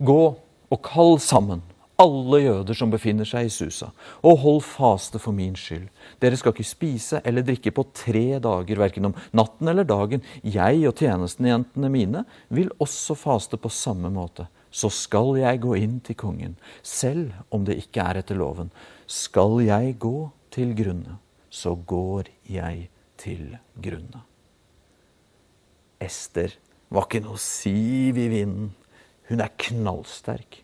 Gå 0.00 0.22
og 0.70 0.80
kall 0.84 1.16
sammen 1.22 1.62
alle 2.00 2.40
jøder 2.40 2.76
som 2.76 2.92
befinner 2.92 3.28
seg 3.28 3.48
i 3.48 3.52
Susa, 3.52 3.90
og 4.24 4.38
hold 4.42 4.62
faste 4.64 5.20
for 5.20 5.36
min 5.36 5.56
skyld. 5.58 5.88
Dere 6.22 6.38
skal 6.40 6.54
ikke 6.54 6.68
spise 6.68 7.20
eller 7.26 7.44
drikke 7.46 7.72
på 7.76 7.84
tre 7.96 8.40
dager, 8.42 8.80
verken 8.80 9.10
om 9.10 9.16
natten 9.36 9.68
eller 9.72 9.88
dagen. 9.88 10.24
Jeg 10.42 10.80
og 10.88 10.96
tjenestejentene 11.00 11.92
mine 11.92 12.24
vil 12.48 12.72
også 12.80 13.18
faste 13.18 13.60
på 13.60 13.72
samme 13.72 14.12
måte. 14.14 14.48
Så 14.70 14.88
skal 14.94 15.34
jeg 15.40 15.60
gå 15.64 15.74
inn 15.80 15.98
til 16.06 16.16
kongen, 16.18 16.54
selv 16.82 17.34
om 17.50 17.66
det 17.66 17.80
ikke 17.82 18.04
er 18.06 18.22
etter 18.22 18.38
loven. 18.38 18.70
Skal 19.10 19.58
jeg 19.66 19.96
gå 20.00 20.30
til 20.54 20.72
grunne, 20.78 21.18
så 21.50 21.74
går 21.74 22.30
jeg 22.48 22.88
til 23.20 23.56
grunne. 23.82 24.22
Ester 26.00 26.54
var 26.88 27.06
ikke 27.06 27.24
noe 27.26 27.38
siv 27.42 28.18
i 28.18 28.30
vinden. 28.32 28.70
Hun 29.28 29.42
er 29.44 29.52
knallsterk. 29.60 30.62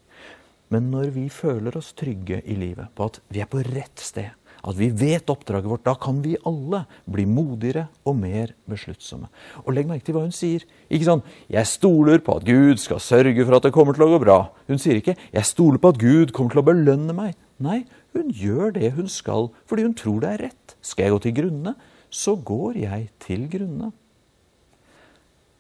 Men 0.73 0.91
når 0.91 1.13
vi 1.15 1.29
føler 1.31 1.77
oss 1.79 1.93
trygge 1.95 2.41
i 2.43 2.57
livet 2.59 2.91
på 2.97 3.07
at 3.07 3.21
vi 3.31 3.43
er 3.43 3.51
på 3.51 3.63
rett 3.63 4.03
sted, 4.03 4.33
at 4.67 4.75
vi 4.75 4.89
vet 4.91 5.31
oppdraget 5.31 5.69
vårt, 5.71 5.85
da 5.87 5.95
kan 6.01 6.19
vi 6.25 6.35
alle 6.49 6.83
bli 7.07 7.27
modigere 7.29 7.87
og 8.09 8.17
mer 8.19 8.51
besluttsomme. 8.67 9.29
Og 9.63 9.77
legg 9.77 9.87
merke 9.87 10.09
til 10.09 10.17
hva 10.17 10.25
hun 10.25 10.35
sier. 10.35 10.65
Ikke 10.91 11.07
sånn 11.07 11.23
'Jeg 11.49 11.67
stoler 11.67 12.19
på 12.19 12.37
at 12.37 12.45
Gud 12.45 12.79
skal 12.83 12.99
sørge 12.99 13.45
for 13.45 13.57
at 13.57 13.63
det 13.63 13.73
kommer 13.73 13.95
til 13.95 14.07
å 14.07 14.19
gå 14.19 14.25
bra'. 14.25 14.51
Hun 14.67 14.79
sier 14.79 14.97
ikke 14.97 15.17
'Jeg 15.33 15.45
stoler 15.45 15.79
på 15.79 15.89
at 15.95 15.99
Gud 15.99 16.33
kommer 16.33 16.51
til 16.51 16.63
å 16.63 16.67
belønne 16.67 17.15
meg'. 17.15 17.39
Nei, 17.61 17.87
hun 18.13 18.31
gjør 18.31 18.73
det 18.73 18.93
hun 18.93 19.09
skal 19.09 19.51
fordi 19.67 19.83
hun 19.83 19.95
tror 19.95 20.21
det 20.21 20.31
er 20.31 20.45
rett. 20.51 20.75
Skal 20.83 21.05
jeg 21.05 21.13
gå 21.13 21.23
til 21.23 21.33
grunne, 21.33 21.77
så 22.11 22.35
går 22.37 22.73
jeg 22.75 23.11
til 23.21 23.49
grunne. 23.49 23.93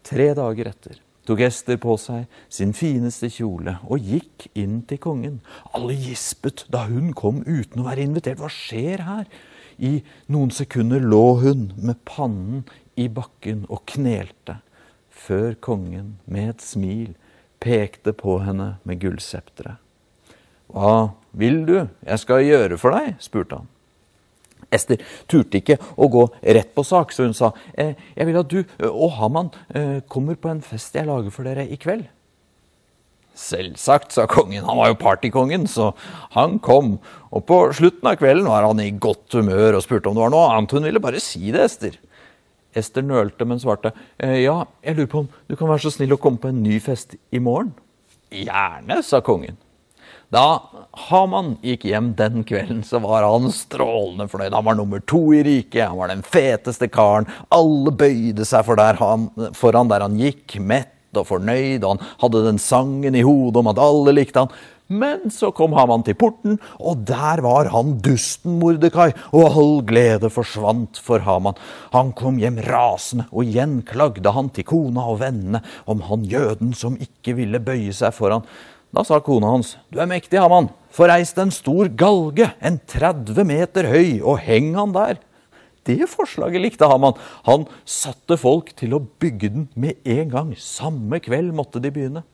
Tre 0.02 0.34
dager 0.34 0.66
etter 0.66 1.05
tok 1.26 1.42
Ester 1.46 1.78
på 1.82 1.96
seg 2.00 2.24
sin 2.52 2.72
fineste 2.76 3.28
kjole 3.32 3.76
og 3.84 4.02
gikk 4.02 4.48
inn 4.58 4.80
til 4.88 5.00
kongen. 5.02 5.40
Alle 5.74 5.96
gispet 5.98 6.64
da 6.72 6.86
hun 6.90 7.12
kom 7.16 7.42
uten 7.46 7.82
å 7.82 7.86
være 7.88 8.06
invitert. 8.06 8.40
Hva 8.40 8.50
skjer 8.52 9.04
her? 9.06 9.28
I 9.76 10.00
noen 10.32 10.52
sekunder 10.54 11.02
lå 11.04 11.24
hun 11.42 11.68
med 11.76 12.00
pannen 12.08 12.64
i 12.96 13.10
bakken 13.12 13.66
og 13.68 13.84
knelte, 13.90 14.60
før 15.10 15.56
kongen 15.60 16.16
med 16.24 16.54
et 16.54 16.64
smil 16.64 17.12
pekte 17.60 18.14
på 18.16 18.38
henne 18.44 18.76
med 18.88 19.02
gullsepteret. 19.02 19.82
Hva 20.72 21.12
vil 21.36 21.62
du 21.68 21.76
jeg 21.78 22.22
skal 22.22 22.44
gjøre 22.44 22.78
for 22.80 22.96
deg? 22.96 23.16
spurte 23.22 23.60
han. 23.60 23.68
Ester 24.76 25.00
turte 25.30 25.60
ikke 25.60 25.78
å 25.96 26.10
gå 26.12 26.26
rett 26.56 26.74
på 26.76 26.84
sak, 26.86 27.14
så 27.14 27.26
hun 27.26 27.36
sa 27.36 27.52
eh, 27.74 27.96
jeg 28.16 28.28
vil 28.28 28.42
at 28.42 28.52
du 28.52 28.60
og 28.90 29.16
Haman 29.18 29.50
eh, 29.74 29.98
kommer 30.12 30.38
på 30.38 30.52
en 30.52 30.62
fest 30.64 30.96
jeg 30.96 31.08
lager 31.08 31.34
for 31.34 31.48
dere 31.48 31.66
i 31.66 31.80
kveld. 31.80 32.06
Selvsagt, 33.36 34.14
sa 34.16 34.24
kongen. 34.30 34.64
Han 34.64 34.78
var 34.78 34.88
jo 34.88 34.96
partykongen, 34.96 35.66
så 35.68 35.90
han 36.32 36.56
kom. 36.64 36.94
Og 37.28 37.44
på 37.44 37.58
slutten 37.76 38.08
av 38.08 38.16
kvelden 38.16 38.48
var 38.48 38.64
han 38.64 38.80
i 38.80 38.94
godt 38.96 39.36
humør 39.36 39.76
og 39.76 39.84
spurte 39.84 40.08
om 40.08 40.16
det 40.16 40.24
var 40.24 40.32
noe 40.32 40.54
annet. 40.54 40.72
Hun 40.72 40.88
ville 40.88 41.02
bare 41.04 41.20
si 41.20 41.50
det, 41.50 41.66
Ester. 41.66 41.98
Ester 42.76 43.04
nølte, 43.04 43.44
men 43.48 43.60
svarte 43.60 43.92
eh, 44.16 44.42
ja, 44.44 44.62
jeg 44.84 44.96
lurer 44.96 45.12
på 45.12 45.22
om 45.24 45.28
du 45.48 45.56
kan 45.56 45.68
være 45.68 45.84
så 45.84 45.92
snill 45.92 46.16
å 46.16 46.20
komme 46.20 46.40
på 46.40 46.48
en 46.52 46.64
ny 46.64 46.80
fest 46.84 47.16
i 47.32 47.40
morgen. 47.40 47.74
Gjerne, 48.32 49.02
sa 49.04 49.20
kongen. 49.24 49.60
Da 50.34 50.58
Haman 51.06 51.52
gikk 51.62 51.84
hjem 51.86 52.10
den 52.18 52.42
kvelden, 52.46 52.82
så 52.82 52.98
var 53.04 53.22
han 53.22 53.46
strålende 53.54 54.26
fornøyd. 54.30 54.56
Han 54.56 54.66
var 54.66 54.78
nummer 54.78 55.02
to 55.06 55.22
i 55.36 55.42
riket, 55.46 55.86
han 55.86 56.00
var 56.00 56.10
den 56.10 56.24
feteste 56.26 56.88
karen. 56.90 57.28
Alle 57.54 57.92
bøyde 57.94 58.46
seg 58.48 58.66
for 58.66 58.80
han, 58.80 59.28
foran 59.54 59.92
der 59.92 60.02
han 60.02 60.18
gikk, 60.18 60.58
mett 60.58 60.92
og 61.16 61.28
fornøyd, 61.30 61.84
og 61.84 61.94
han 61.94 62.08
hadde 62.24 62.46
den 62.48 62.58
sangen 62.60 63.14
i 63.16 63.24
hodet 63.24 63.62
om 63.62 63.70
at 63.70 63.80
alle 63.80 64.16
likte 64.16 64.42
han. 64.44 64.56
Men 64.86 65.32
så 65.34 65.50
kom 65.54 65.74
Haman 65.74 66.04
til 66.06 66.14
porten, 66.18 66.60
og 66.78 67.00
der 67.08 67.40
var 67.42 67.70
han 67.72 67.96
dusten 68.02 68.60
Mordekai, 68.60 69.08
og 69.34 69.58
all 69.58 69.72
glede 69.86 70.30
forsvant 70.30 71.00
for 71.02 71.24
Haman. 71.26 71.58
Han 71.94 72.12
kom 72.18 72.38
hjem 72.42 72.60
rasende, 72.66 73.26
og 73.32 73.46
igjen 73.46 73.80
klagde 73.86 74.30
han 74.34 74.50
til 74.54 74.66
kona 74.68 75.08
og 75.10 75.20
vennene 75.24 75.62
om 75.90 76.04
han 76.06 76.26
jøden 76.26 76.74
som 76.74 76.98
ikke 77.02 77.34
ville 77.40 77.62
bøye 77.62 77.94
seg 77.94 78.14
for 78.14 78.34
han. 78.34 78.46
Da 78.96 79.02
sa 79.04 79.18
kona 79.20 79.50
hans, 79.52 79.74
du 79.92 79.98
er 80.00 80.08
mektig, 80.08 80.38
Haman, 80.40 80.70
få 80.88 81.04
reist 81.10 81.36
en 81.36 81.50
stor 81.52 81.90
galge, 82.00 82.46
en 82.64 82.78
30 82.88 83.44
meter 83.44 83.90
høy, 83.92 84.22
og 84.24 84.38
heng 84.40 84.70
han 84.78 84.94
der. 84.94 85.18
Det 85.84 86.08
forslaget 86.08 86.62
likte 86.64 86.88
Haman. 86.88 87.18
Han 87.44 87.66
satte 87.84 88.38
folk 88.40 88.72
til 88.80 88.96
å 88.96 89.02
bygge 89.20 89.50
den 89.52 89.66
med 89.76 90.00
en 90.08 90.32
gang. 90.32 90.54
Samme 90.56 91.20
kveld 91.20 91.52
måtte 91.58 91.82
de 91.84 91.92
begynne. 91.92 92.24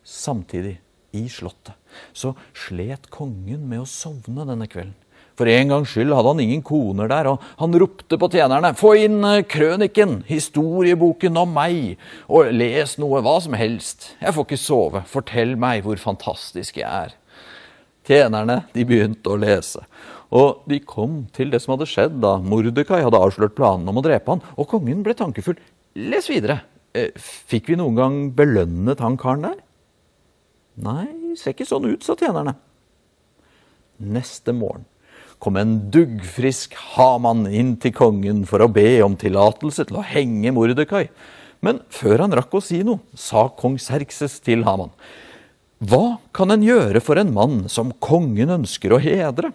Samtidig, 0.00 0.78
i 1.12 1.26
slottet, 1.28 1.76
så 2.16 2.32
slet 2.56 3.10
kongen 3.12 3.68
med 3.68 3.84
å 3.84 3.90
sovne 3.90 4.48
denne 4.48 4.70
kvelden. 4.72 4.96
For 5.36 5.48
en 5.52 5.68
gangs 5.68 5.92
skyld 5.92 6.14
hadde 6.16 6.32
han 6.32 6.40
ingen 6.40 6.62
koner 6.64 7.10
der, 7.12 7.28
og 7.28 7.44
han 7.60 7.76
ropte 7.76 8.16
på 8.16 8.28
tjenerne. 8.32 8.72
Få 8.78 8.94
inn 9.02 9.20
eh, 9.28 9.42
krøniken, 9.44 10.22
historieboken 10.28 11.36
om 11.42 11.52
meg, 11.58 12.00
og 12.32 12.48
les 12.56 12.96
noe, 13.00 13.20
hva 13.24 13.36
som 13.44 13.56
helst. 13.58 14.14
Jeg 14.22 14.32
får 14.32 14.48
ikke 14.48 14.60
sove. 14.60 15.04
Fortell 15.10 15.52
meg 15.60 15.84
hvor 15.84 16.00
fantastisk 16.00 16.80
jeg 16.80 16.88
er. 16.88 17.12
Tjenerne 18.08 18.62
de 18.72 18.86
begynte 18.88 19.34
å 19.34 19.38
lese, 19.40 19.82
og 20.30 20.64
de 20.70 20.78
kom 20.80 21.24
til 21.34 21.50
det 21.52 21.60
som 21.62 21.74
hadde 21.74 21.88
skjedd 21.90 22.20
da 22.22 22.36
Mordekai 22.38 23.02
hadde 23.02 23.18
avslørt 23.18 23.56
planene 23.58 23.90
om 23.90 24.00
å 24.00 24.06
drepe 24.06 24.32
han, 24.32 24.44
og 24.56 24.70
kongen 24.70 25.04
ble 25.04 25.14
tankefull. 25.18 25.58
Les 25.98 26.30
videre. 26.30 26.62
Eh, 26.96 27.12
fikk 27.16 27.74
vi 27.74 27.80
noen 27.80 27.98
gang 27.98 28.20
belønnet 28.36 29.02
han 29.04 29.20
karen 29.20 29.50
der? 29.50 29.60
Nei, 30.86 31.34
ser 31.36 31.52
ikke 31.52 31.68
sånn 31.68 31.88
ut, 31.90 32.04
sa 32.06 32.16
tjenerne. 32.16 32.56
Neste 34.00 34.54
morgen 34.56 34.86
kom 35.42 35.58
en 35.60 35.76
duggfrisk 35.92 36.74
Haman 36.94 37.44
inn 37.50 37.74
til 37.80 37.94
kongen 37.96 38.44
for 38.48 38.64
å 38.64 38.70
be 38.72 38.98
om 39.04 39.16
tillatelse 39.18 39.86
til 39.88 40.00
å 40.00 40.06
henge 40.06 40.52
Mordekai. 40.56 41.06
Men 41.64 41.80
før 41.92 42.24
han 42.24 42.34
rakk 42.36 42.54
å 42.56 42.62
si 42.64 42.82
noe, 42.86 43.02
sa 43.16 43.46
kong 43.48 43.78
Serkses 43.82 44.38
til 44.44 44.64
Haman. 44.66 44.92
Hva 45.84 46.16
kan 46.36 46.52
en 46.54 46.64
gjøre 46.64 47.02
for 47.04 47.20
en 47.20 47.34
mann 47.36 47.64
som 47.72 47.92
kongen 48.00 48.52
ønsker 48.54 48.94
å 48.96 49.00
hedre? 49.02 49.52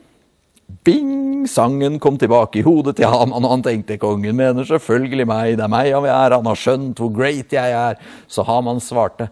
Bing! 0.85 1.47
Sangen 1.49 1.97
kom 1.97 2.19
tilbake 2.21 2.59
i 2.59 2.65
hodet 2.65 2.99
til 2.99 3.09
Haman, 3.09 3.41
og 3.41 3.55
han 3.55 3.63
tenkte 3.65 3.97
kongen 4.01 4.37
mener 4.37 4.67
selvfølgelig 4.67 5.25
meg, 5.25 5.55
det 5.57 5.65
er 5.65 5.71
meg 5.73 5.89
han 5.89 6.03
vil 6.05 6.13
ære, 6.13 6.37
han 6.37 6.49
har 6.51 6.59
skjønt 6.61 7.01
hvor 7.01 7.09
great 7.15 7.55
jeg 7.55 7.73
er. 7.73 7.97
Så 8.29 8.45
Haman 8.45 8.81
svarte, 8.83 9.31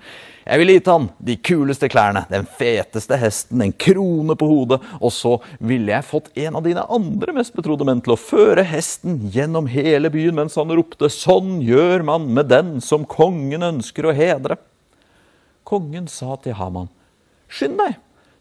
jeg 0.49 0.61
vil 0.63 0.71
gitt 0.73 0.87
han 0.89 1.03
de 1.21 1.35
kuleste 1.45 1.85
klærne, 1.93 2.23
den 2.31 2.47
feteste 2.57 3.17
hesten, 3.21 3.61
en 3.61 3.73
krone 3.77 4.33
på 4.39 4.47
hodet, 4.49 4.79
og 4.97 5.11
så 5.13 5.35
ville 5.61 5.93
jeg 5.93 6.07
fått 6.07 6.31
en 6.41 6.57
av 6.57 6.65
dine 6.65 6.85
andre 6.89 7.35
mest 7.37 7.53
betrodde 7.53 7.85
menn 7.85 8.01
til 8.01 8.15
å 8.15 8.19
føre 8.21 8.65
hesten 8.65 9.27
gjennom 9.29 9.69
hele 9.69 10.09
byen 10.09 10.39
mens 10.39 10.57
han 10.57 10.73
ropte 10.73 11.11
Sånn 11.13 11.59
gjør 11.61 12.01
man 12.07 12.25
med 12.33 12.49
den 12.49 12.79
som 12.81 13.05
kongen 13.05 13.67
ønsker 13.67 14.09
å 14.09 14.15
hedre. 14.17 14.57
Kongen 15.69 16.09
sa 16.09 16.33
til 16.41 16.57
Haman, 16.57 16.89
Skynd 17.49 17.77
deg, 17.81 17.99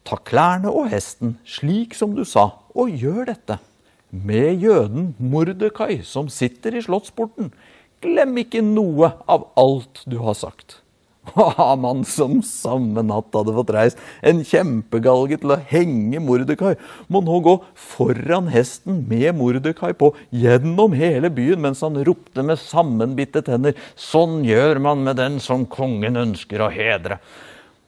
ta 0.09 0.17
klærne 0.25 0.73
og 0.73 0.89
hesten 0.93 1.37
slik 1.45 1.93
som 1.97 2.17
du 2.17 2.25
sa, 2.29 2.51
og 2.73 2.93
gjør 2.97 3.29
dette. 3.35 3.61
Med 4.09 4.65
jøden 4.65 5.13
Mordekai 5.21 6.01
som 6.09 6.33
sitter 6.33 6.77
i 6.79 6.85
slottsporten. 6.85 7.53
Glem 8.01 8.37
ikke 8.41 8.65
noe 8.65 9.13
av 9.29 9.51
alt 9.61 10.07
du 10.09 10.23
har 10.25 10.37
sagt. 10.39 10.81
Haman 11.35 12.05
som 12.09 12.39
samme 12.47 13.05
natt 13.07 13.35
hadde 13.37 13.55
fått 13.57 13.73
reist 13.75 14.03
en 14.27 14.45
kjempegalge 14.47 15.41
til 15.43 15.55
å 15.55 15.61
henge 15.71 16.23
Mordekai, 16.25 16.75
må 17.09 17.23
nå 17.25 17.41
gå 17.45 17.57
foran 17.79 18.51
hesten 18.53 19.05
med 19.11 19.37
Mordekai 19.39 19.93
på 19.99 20.13
gjennom 20.35 20.97
hele 20.99 21.33
byen 21.35 21.63
mens 21.65 21.85
han 21.87 21.99
ropte 22.07 22.45
med 22.47 22.61
sammenbitte 22.63 23.45
tenner 23.47 23.77
Sånn 23.99 24.43
gjør 24.47 24.81
man 24.83 25.05
med 25.07 25.19
den 25.21 25.39
som 25.43 25.67
kongen 25.71 26.19
ønsker 26.19 26.63
å 26.65 26.73
hedre. 26.73 27.19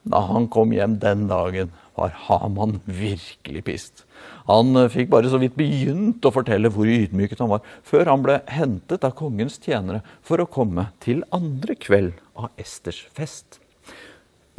Da 0.02 0.22
han 0.30 0.48
kom 0.48 0.72
hjem 0.72 0.96
den 1.00 1.26
dagen, 1.28 1.72
var 1.98 2.14
Haman 2.26 2.78
virkelig 2.86 3.64
pist. 3.66 4.04
Han 4.48 4.74
fikk 4.92 5.10
bare 5.12 5.30
så 5.30 5.38
vidt 5.40 5.58
begynt 5.58 6.24
å 6.24 6.32
fortelle 6.32 6.70
hvor 6.72 6.88
ydmyket 6.88 7.42
han 7.42 7.52
var, 7.52 7.64
før 7.86 8.08
han 8.08 8.24
ble 8.24 8.38
hentet 8.50 9.04
av 9.06 9.14
kongens 9.18 9.60
tjenere 9.60 10.00
for 10.26 10.40
å 10.40 10.48
komme 10.48 10.88
til 11.04 11.22
andre 11.36 11.76
kveld 11.78 12.16
av 12.40 12.60
Esters 12.60 13.04
fest. 13.16 13.60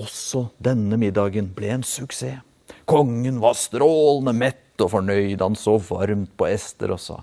Også 0.01 0.47
denne 0.63 0.97
middagen 0.99 1.51
ble 1.55 1.75
en 1.75 1.85
suksess. 1.85 2.41
Kongen 2.89 3.39
var 3.39 3.55
strålende 3.59 4.33
mett 4.35 4.81
og 4.83 4.93
fornøyd. 4.95 5.41
Han 5.41 5.57
så 5.59 5.77
varmt 5.85 6.33
på 6.37 6.47
Ester 6.49 6.93
og 6.95 7.01
sa, 7.01 7.21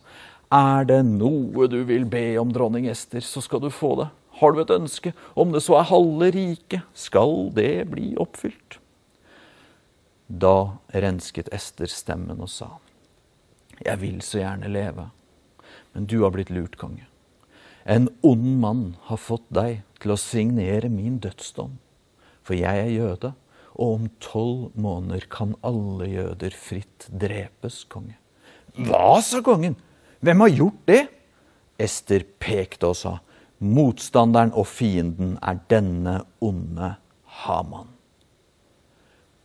Er 0.53 0.87
det 0.89 1.03
noe 1.05 1.69
du 1.69 1.83
vil 1.85 2.07
be 2.09 2.39
om, 2.41 2.53
dronning 2.53 2.89
Ester, 2.89 3.21
så 3.21 3.43
skal 3.45 3.61
du 3.61 3.71
få 3.71 3.95
det. 4.01 4.09
Har 4.39 4.55
du 4.55 4.61
et 4.63 4.71
ønske, 4.71 5.13
om 5.35 5.53
det 5.53 5.65
så 5.65 5.81
er 5.81 5.91
halve 5.91 6.31
riket, 6.31 6.87
skal 6.95 7.51
det 7.57 7.89
bli 7.91 8.13
oppfylt. 8.17 8.79
Da 10.29 10.79
rensket 10.93 11.51
Ester 11.53 11.91
stemmen 11.91 12.41
og 12.41 12.51
sa, 12.53 12.79
Jeg 13.85 14.01
vil 14.01 14.21
så 14.23 14.41
gjerne 14.41 14.71
leve, 14.71 15.11
men 15.93 16.07
du 16.07 16.23
har 16.23 16.31
blitt 16.35 16.51
lurt, 16.51 16.77
konge. 16.77 17.07
En 17.89 18.11
ond 18.21 18.49
mann 18.61 18.83
har 19.09 19.17
fått 19.17 19.47
deg 19.49 19.81
til 20.03 20.13
å 20.13 20.21
signere 20.21 20.91
min 20.93 21.17
dødsdom, 21.25 21.79
for 22.45 22.59
jeg 22.59 22.83
er 22.85 22.91
jøde, 22.93 23.33
og 23.79 23.95
om 23.95 24.09
tolv 24.21 24.75
måneder 24.77 25.25
kan 25.33 25.55
alle 25.65 26.11
jøder 26.11 26.53
fritt 26.53 27.07
drepes, 27.09 27.87
konge. 27.89 28.19
Hva, 28.77 29.23
sa 29.25 29.41
kongen, 29.45 29.79
hvem 30.21 30.45
har 30.45 30.53
gjort 30.53 30.83
det? 30.91 31.01
Ester 31.81 32.27
pekte 32.43 32.91
og 32.91 32.99
sa, 32.99 33.15
motstanderen 33.59 34.53
og 34.53 34.69
fienden 34.69 35.37
er 35.41 35.63
denne 35.71 36.21
onde 36.45 36.93
Haman. 37.41 37.89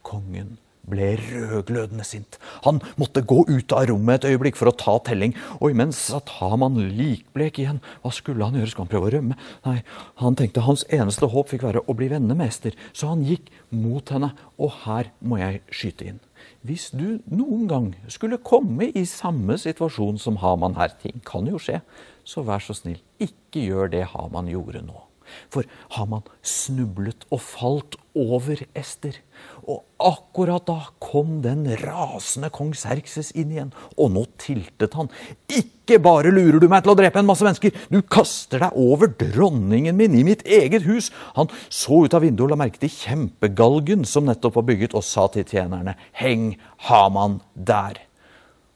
Kongen 0.04 0.58
ble 0.90 1.14
rødglødende 1.20 2.06
sint. 2.08 2.38
Han 2.66 2.82
måtte 3.00 3.24
gå 3.26 3.44
ut 3.48 3.76
av 3.76 3.88
rommet 3.90 4.24
et 4.24 4.34
øyeblikk 4.34 4.58
for 4.60 4.72
å 4.72 4.76
ta 4.76 4.98
telling. 5.08 5.36
Og 5.62 5.72
imens 5.72 6.00
satt 6.10 6.36
Haman 6.40 6.80
likblek 6.98 7.62
igjen. 7.64 7.80
Hva 8.04 8.12
skulle 8.16 8.44
han 8.48 8.58
gjøre? 8.60 8.72
Skulle 8.74 8.88
han 8.88 8.94
prøve 8.94 9.10
å 9.10 9.14
rømme? 9.16 9.40
Nei, 9.68 9.78
han 10.20 10.38
tenkte 10.40 10.66
hans 10.68 10.86
eneste 10.92 11.30
håp 11.32 11.54
fikk 11.54 11.66
være 11.68 11.86
å 11.88 11.96
bli 11.98 12.10
venner 12.12 12.38
med 12.40 12.52
Ester. 12.52 12.76
Så 12.92 13.12
han 13.12 13.24
gikk 13.28 13.52
mot 13.72 14.12
henne. 14.14 14.34
Og 14.60 14.76
her 14.84 15.14
må 15.24 15.40
jeg 15.42 15.64
skyte 15.72 16.10
inn. 16.12 16.22
Hvis 16.64 16.90
du 16.96 17.24
noen 17.32 17.68
gang 17.72 17.90
skulle 18.12 18.42
komme 18.44 18.90
i 18.92 19.06
samme 19.08 19.56
situasjon 19.60 20.20
som 20.20 20.42
Haman 20.44 20.78
her, 20.80 20.92
ting 21.00 21.24
kan 21.28 21.48
jo 21.48 21.60
skje, 21.62 21.80
så 22.28 22.44
vær 22.48 22.64
så 22.64 22.76
snill, 22.76 23.02
ikke 23.24 23.64
gjør 23.64 23.92
det 23.92 24.06
Haman 24.14 24.52
gjorde 24.52 24.84
nå. 24.86 25.08
For 25.52 25.68
Haman 25.96 26.26
snublet 26.46 27.26
og 27.32 27.42
falt 27.44 27.98
over 28.16 28.60
Ester. 28.78 29.18
Og 29.64 29.84
akkurat 30.04 30.66
da 30.68 30.80
kom 31.02 31.38
den 31.44 31.64
rasende 31.80 32.50
kong 32.54 32.74
Serkses 32.76 33.32
inn 33.40 33.54
igjen. 33.54 33.72
Og 33.96 34.12
nå 34.12 34.26
tiltet 34.42 34.98
han. 34.98 35.10
Ikke 35.48 36.00
bare 36.04 36.34
lurer 36.34 36.60
du 36.60 36.68
meg 36.72 36.84
til 36.84 36.94
å 36.94 36.98
drepe 37.00 37.22
en 37.22 37.28
masse 37.28 37.46
mennesker, 37.46 37.76
du 37.92 38.02
kaster 38.02 38.66
deg 38.66 38.78
over 38.80 39.12
dronningen 39.20 39.96
min 40.00 40.16
i 40.20 40.24
mitt 40.28 40.44
eget 40.44 40.88
hus. 40.88 41.12
Han 41.38 41.52
så 41.70 42.04
ut 42.04 42.16
av 42.16 42.26
vinduet 42.26 42.48
og 42.48 42.54
la 42.54 42.60
merke 42.64 42.82
til 42.82 42.92
kjempegalgen 42.92 44.08
som 44.08 44.28
nettopp 44.28 44.60
var 44.60 44.68
bygget, 44.72 44.96
og 44.98 45.06
sa 45.08 45.28
til 45.32 45.48
tjenerne, 45.48 45.96
heng 46.20 46.58
Haman 46.90 47.40
der. 47.54 48.02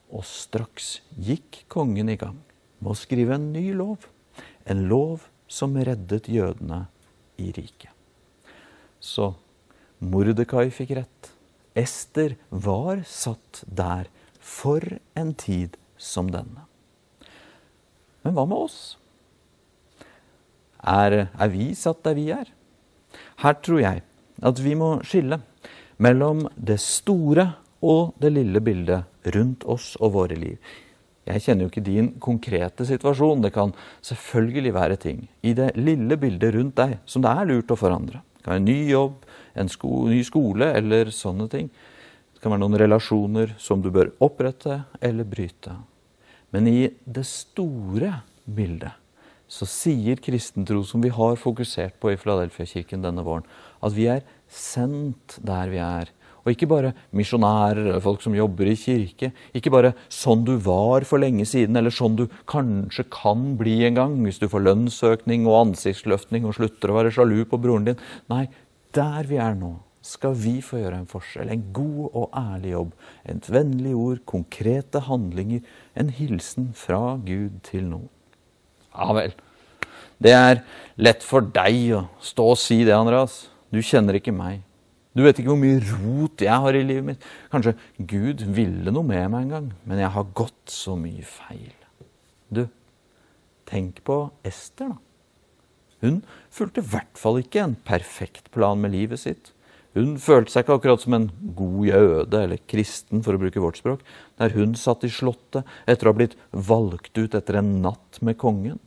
Og 0.08 0.24
straks 0.28 1.02
gikk 1.20 1.66
kongen 1.72 2.12
i 2.12 2.20
gang 2.20 2.38
med 2.80 2.94
å 2.94 3.00
skrive 3.00 3.36
en 3.36 3.52
ny 3.52 3.74
lov. 3.76 4.08
En 4.68 4.88
lov 4.88 5.28
som 5.52 5.76
reddet 5.76 6.28
jødene 6.32 6.86
i 7.40 7.52
riket. 7.56 7.92
Så 9.00 9.34
Mordekai 10.00 10.70
fikk 10.74 10.94
rett. 11.00 11.32
Ester 11.78 12.36
var 12.50 13.04
satt 13.06 13.64
der 13.66 14.10
for 14.40 14.82
en 15.18 15.34
tid 15.38 15.78
som 15.98 16.30
denne. 16.34 16.66
Men 18.24 18.36
hva 18.38 18.46
med 18.50 18.68
oss? 18.68 18.80
Er, 20.84 21.28
er 21.34 21.52
vi 21.54 21.72
satt 21.78 22.04
der 22.06 22.18
vi 22.18 22.30
er? 22.34 22.50
Her 23.42 23.58
tror 23.62 23.82
jeg 23.82 24.04
at 24.46 24.60
vi 24.62 24.76
må 24.78 24.98
skille 25.06 25.40
mellom 26.04 26.46
det 26.56 26.78
store 26.82 27.50
og 27.86 28.14
det 28.22 28.34
lille 28.34 28.62
bildet 28.62 29.32
rundt 29.34 29.66
oss 29.70 29.96
og 30.02 30.14
våre 30.18 30.38
liv. 30.38 30.58
Jeg 31.28 31.44
kjenner 31.44 31.66
jo 31.66 31.72
ikke 31.72 31.84
din 31.84 32.12
konkrete 32.24 32.86
situasjon. 32.88 33.42
Det 33.44 33.52
kan 33.56 33.74
selvfølgelig 34.06 34.74
være 34.76 35.00
ting 35.02 35.26
i 35.44 35.54
det 35.58 35.74
lille 35.76 36.16
bildet 36.20 36.56
rundt 36.56 36.78
deg 36.80 36.98
som 37.10 37.26
det 37.26 37.34
er 37.34 37.50
lurt 37.50 37.74
å 37.74 37.80
forandre. 37.80 38.22
Det 38.38 38.46
kan 38.46 38.56
være 38.56 38.64
en 38.64 38.70
ny 38.70 38.80
jobb, 38.94 39.18
en 39.58 39.72
sko 39.72 40.08
ny 40.10 40.22
skole 40.28 40.72
eller 40.78 41.12
sånne 41.14 41.50
ting. 41.52 41.70
Det 42.34 42.44
kan 42.44 42.54
være 42.54 42.64
noen 42.64 42.80
relasjoner 42.80 43.56
som 43.62 43.82
du 43.82 43.90
bør 43.94 44.14
opprette 44.24 44.84
eller 45.02 45.28
bryte. 45.28 45.74
Men 46.54 46.70
i 46.70 46.92
det 47.04 47.26
store 47.28 48.22
bildet 48.46 48.94
så 49.48 49.64
sier 49.70 50.20
kristentro, 50.20 50.82
som 50.84 51.02
vi 51.04 51.10
har 51.14 51.38
fokusert 51.40 51.96
på 52.04 52.12
i 52.12 52.18
Filadelfia-kirken 52.20 53.04
denne 53.06 53.24
våren, 53.24 53.46
at 53.80 53.96
vi 53.96 54.10
er 54.12 54.26
sendt 54.52 55.38
der 55.40 55.72
vi 55.72 55.80
er 55.80 56.12
og 56.48 56.54
ikke 56.54 56.70
bare 56.72 56.94
misjonærer, 57.12 57.98
folk 58.00 58.22
som 58.24 58.36
jobber 58.38 58.70
i 58.72 58.78
kirke. 58.80 59.34
Ikke 59.52 59.72
bare 59.74 59.92
sånn 60.08 60.46
du 60.48 60.54
var 60.64 61.04
for 61.04 61.20
lenge 61.20 61.44
siden, 61.44 61.76
eller 61.76 61.92
sånn 61.92 62.16
du 62.16 62.24
kanskje 62.48 63.04
kan 63.12 63.58
bli 63.60 63.82
en 63.84 63.98
gang 63.98 64.14
hvis 64.24 64.40
du 64.40 64.48
får 64.48 64.64
lønnsøkning 64.64 65.44
og 65.44 65.58
ansiktsløftning 65.66 66.48
og 66.48 66.56
slutter 66.56 66.94
å 66.94 66.96
være 67.02 67.12
sjalu 67.12 67.42
på 67.52 67.60
broren 67.60 67.90
din. 67.90 68.00
Nei, 68.32 68.46
der 68.98 69.30
vi 69.30 69.40
er 69.42 69.56
nå, 69.58 69.76
skal 70.08 70.36
vi 70.40 70.60
få 70.64 70.80
gjøre 70.82 71.02
en 71.02 71.10
forskjell. 71.10 71.50
En 71.52 71.66
god 71.76 72.04
og 72.14 72.30
ærlig 72.38 72.72
jobb. 72.74 72.94
Et 73.28 73.50
vennlig 73.52 73.96
ord, 73.96 74.22
konkrete 74.30 75.02
handlinger. 75.08 75.66
En 76.00 76.12
hilsen 76.14 76.72
fra 76.78 77.18
Gud 77.26 77.60
til 77.68 77.90
noen. 77.90 78.08
Ja 78.96 79.12
vel. 79.14 79.36
Det 80.18 80.34
er 80.34 80.64
lett 80.98 81.26
for 81.26 81.46
deg 81.54 81.92
å 81.94 82.06
stå 82.24 82.48
og 82.54 82.60
si 82.62 82.80
det, 82.88 82.96
Andreas. 82.96 83.46
Du 83.70 83.82
kjenner 83.84 84.18
ikke 84.18 84.34
meg. 84.34 84.64
Du 85.18 85.24
vet 85.26 85.40
ikke 85.40 85.50
hvor 85.50 85.60
mye 85.60 85.82
rot 85.82 86.44
jeg 86.46 86.64
har 86.64 86.78
i 86.78 86.86
livet 86.86 87.06
mitt. 87.12 87.28
Kanskje 87.54 87.76
Gud 87.98 88.44
ville 88.54 88.94
noe 88.94 89.06
med 89.06 89.28
meg 89.34 89.46
en 89.46 89.54
gang, 89.56 89.70
men 89.90 90.02
jeg 90.02 90.14
har 90.14 90.32
gått 90.38 90.74
så 90.74 90.94
mye 91.00 91.26
feil. 91.26 91.74
Du, 92.54 92.64
tenk 93.68 94.04
på 94.08 94.22
Ester, 94.46 94.94
da. 94.94 95.07
Hun 96.04 96.22
fulgte 96.54 96.84
i 96.84 96.90
hvert 96.92 97.18
fall 97.18 97.40
ikke 97.42 97.64
en 97.64 97.78
perfekt 97.88 98.52
plan 98.54 98.80
med 98.82 98.94
livet 98.94 99.24
sitt. 99.24 99.54
Hun 99.98 100.18
følte 100.22 100.54
seg 100.54 100.66
ikke 100.66 100.76
akkurat 100.78 101.02
som 101.02 101.16
en 101.18 101.30
god 101.58 101.88
jøde 101.88 102.42
eller 102.44 102.60
kristen, 102.70 103.24
for 103.26 103.34
å 103.34 103.42
bruke 103.42 103.62
vårt 103.64 103.80
språk, 103.80 104.04
der 104.38 104.54
hun 104.54 104.76
satt 104.78 105.06
i 105.08 105.10
slottet 105.10 105.66
etter 105.90 106.06
å 106.06 106.14
ha 106.14 106.18
blitt 106.20 106.36
valgt 106.54 107.18
ut 107.18 107.38
etter 107.38 107.58
en 107.58 107.80
natt 107.82 108.20
med 108.22 108.38
kongen. 108.38 108.78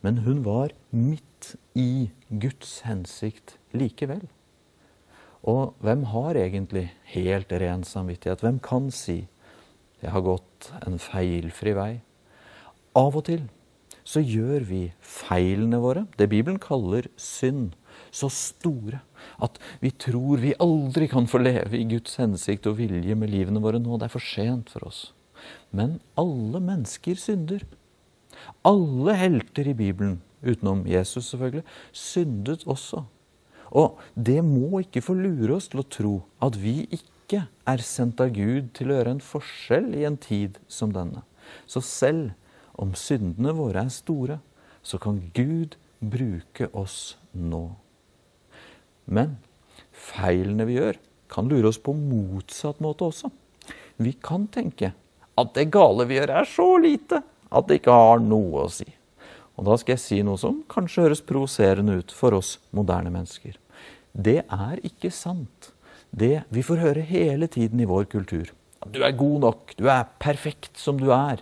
Men 0.00 0.22
hun 0.24 0.40
var 0.46 0.72
midt 0.88 1.52
i 1.78 2.08
Guds 2.30 2.80
hensikt 2.86 3.58
likevel. 3.76 4.24
Og 5.42 5.74
hvem 5.82 6.06
har 6.14 6.38
egentlig 6.38 6.88
helt 7.12 7.52
ren 7.52 7.84
samvittighet? 7.84 8.40
Hvem 8.40 8.60
kan 8.62 8.90
si 8.90 9.28
'jeg 10.00 10.10
har 10.10 10.22
gått 10.22 10.72
en 10.86 10.98
feilfri 10.98 11.74
vei'? 11.74 12.00
Av 12.96 13.16
og 13.16 13.24
til 13.24 13.48
så 14.12 14.20
gjør 14.20 14.66
vi 14.68 14.82
feilene 15.00 15.80
våre, 15.80 16.04
det 16.20 16.28
Bibelen 16.28 16.60
kaller 16.60 17.08
synd, 17.16 17.72
så 18.12 18.28
store 18.32 19.00
at 19.40 19.56
vi 19.80 19.92
tror 20.04 20.42
vi 20.42 20.52
aldri 20.60 21.08
kan 21.08 21.28
få 21.30 21.40
leve 21.40 21.78
i 21.78 21.86
Guds 21.88 22.18
hensikt 22.20 22.68
og 22.68 22.76
vilje 22.80 23.16
med 23.16 23.32
livene 23.32 23.62
våre 23.62 23.80
nå. 23.80 23.96
Det 23.96 24.08
er 24.08 24.12
for 24.12 24.24
sent 24.24 24.72
for 24.72 24.88
oss. 24.90 25.00
Men 25.72 25.96
alle 26.20 26.60
mennesker 26.60 27.16
synder. 27.20 27.64
Alle 28.66 29.16
helter 29.16 29.70
i 29.70 29.76
Bibelen, 29.76 30.20
utenom 30.44 30.84
Jesus 30.88 31.30
selvfølgelig, 31.30 31.64
syndet 31.92 32.66
også. 32.68 33.04
Og 33.72 34.00
det 34.14 34.42
må 34.44 34.82
ikke 34.82 35.04
få 35.04 35.16
lure 35.16 35.56
oss 35.56 35.70
til 35.72 35.80
å 35.80 35.88
tro 35.88 36.14
at 36.44 36.58
vi 36.60 36.82
ikke 36.92 37.46
er 37.68 37.84
sendt 37.86 38.20
av 38.20 38.34
Gud 38.36 38.72
til 38.76 38.90
å 38.90 38.98
gjøre 38.98 39.16
en 39.16 39.24
forskjell 39.24 39.92
i 39.96 40.04
en 40.08 40.18
tid 40.20 40.60
som 40.68 40.92
denne. 40.92 41.24
Så 41.64 41.80
selv 41.84 42.32
om 42.80 42.94
syndene 42.98 43.54
våre 43.56 43.84
er 43.84 43.92
store, 43.92 44.38
så 44.82 44.98
kan 45.02 45.20
Gud 45.34 45.76
bruke 46.00 46.68
oss 46.72 47.16
nå. 47.32 47.64
Men 49.04 49.36
feilene 49.92 50.66
vi 50.68 50.78
gjør, 50.78 50.98
kan 51.32 51.48
lure 51.48 51.70
oss 51.70 51.80
på 51.80 51.94
motsatt 51.96 52.82
måte 52.84 53.06
også. 53.08 53.30
Vi 54.02 54.14
kan 54.20 54.48
tenke 54.52 54.92
at 55.38 55.54
det 55.56 55.70
gale 55.72 56.06
vi 56.08 56.18
gjør, 56.18 56.34
er 56.42 56.48
så 56.48 56.66
lite 56.80 57.22
at 57.52 57.68
det 57.68 57.80
ikke 57.80 57.94
har 57.96 58.20
noe 58.24 58.66
å 58.66 58.72
si. 58.72 58.88
Og 59.56 59.66
da 59.68 59.76
skal 59.78 59.94
jeg 59.94 60.02
si 60.02 60.18
noe 60.24 60.40
som 60.40 60.62
kanskje 60.72 61.06
høres 61.06 61.24
provoserende 61.24 61.98
ut 62.00 62.12
for 62.16 62.36
oss 62.36 62.56
moderne 62.72 63.12
mennesker. 63.12 63.58
det 64.12 64.42
er 64.44 64.80
ikke 64.84 65.10
sant. 65.10 65.72
Det 66.12 66.44
vi 66.52 66.60
får 66.60 66.76
høre 66.76 67.00
hele 67.00 67.46
tiden 67.48 67.80
i 67.80 67.88
vår 67.88 68.04
kultur. 68.04 68.50
Du 68.92 69.00
er 69.00 69.14
god 69.16 69.40
nok, 69.40 69.72
du 69.78 69.88
er 69.88 70.04
perfekt 70.20 70.76
som 70.76 70.98
du 71.00 71.08
er. 71.14 71.40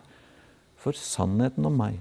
For 0.81 0.97
sannheten 0.97 1.66
om 1.69 1.77
meg, 1.77 2.01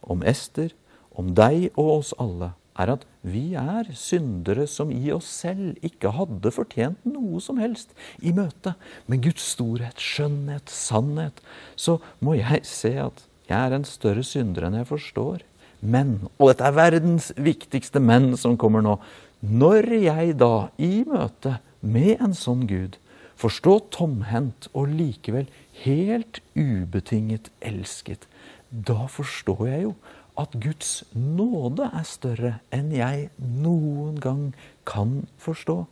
om 0.00 0.22
Ester, 0.24 0.72
om 1.12 1.34
deg 1.36 1.68
og 1.74 1.98
oss 1.98 2.14
alle, 2.22 2.54
er 2.78 2.92
at 2.94 3.04
vi 3.26 3.52
er 3.58 3.90
syndere 3.98 4.68
som 4.70 4.92
i 4.94 5.10
oss 5.12 5.28
selv 5.42 5.76
ikke 5.84 6.12
hadde 6.14 6.52
fortjent 6.54 7.02
noe 7.08 7.42
som 7.42 7.58
helst. 7.60 7.90
I 8.22 8.32
møte 8.32 8.76
med 9.10 9.24
Guds 9.26 9.44
storhet, 9.54 9.98
skjønnhet, 9.98 10.70
sannhet, 10.70 11.42
så 11.76 11.98
må 12.22 12.38
jeg 12.38 12.62
se 12.68 12.94
at 13.02 13.24
jeg 13.48 13.58
er 13.58 13.74
en 13.74 13.86
større 13.88 14.24
synder 14.26 14.68
enn 14.68 14.78
jeg 14.78 14.90
forstår. 14.92 15.42
Men, 15.80 16.28
og 16.38 16.52
dette 16.52 16.66
er 16.68 16.78
verdens 16.78 17.32
viktigste 17.36 18.00
men 18.02 18.32
som 18.38 18.56
kommer 18.60 18.84
nå, 18.84 18.96
når 19.42 19.92
jeg 19.98 20.38
da 20.38 20.68
i 20.82 21.04
møte 21.06 21.58
med 21.80 22.22
en 22.22 22.34
sånn 22.34 22.64
Gud 22.70 22.96
forstå 23.38 23.74
tomhendt 23.94 24.68
og 24.74 24.90
likevel 24.98 25.48
helt 25.84 26.40
ubetinget 26.58 27.52
elsket, 27.62 28.26
da 28.70 29.06
forstår 29.10 29.66
jeg 29.68 29.82
jo 29.88 29.92
at 30.38 30.54
Guds 30.62 31.02
nåde 31.14 31.88
er 31.90 32.06
større 32.06 32.52
enn 32.74 32.92
jeg 32.94 33.28
noen 33.38 34.18
gang 34.22 34.42
kan 34.86 35.24
forstå. 35.42 35.84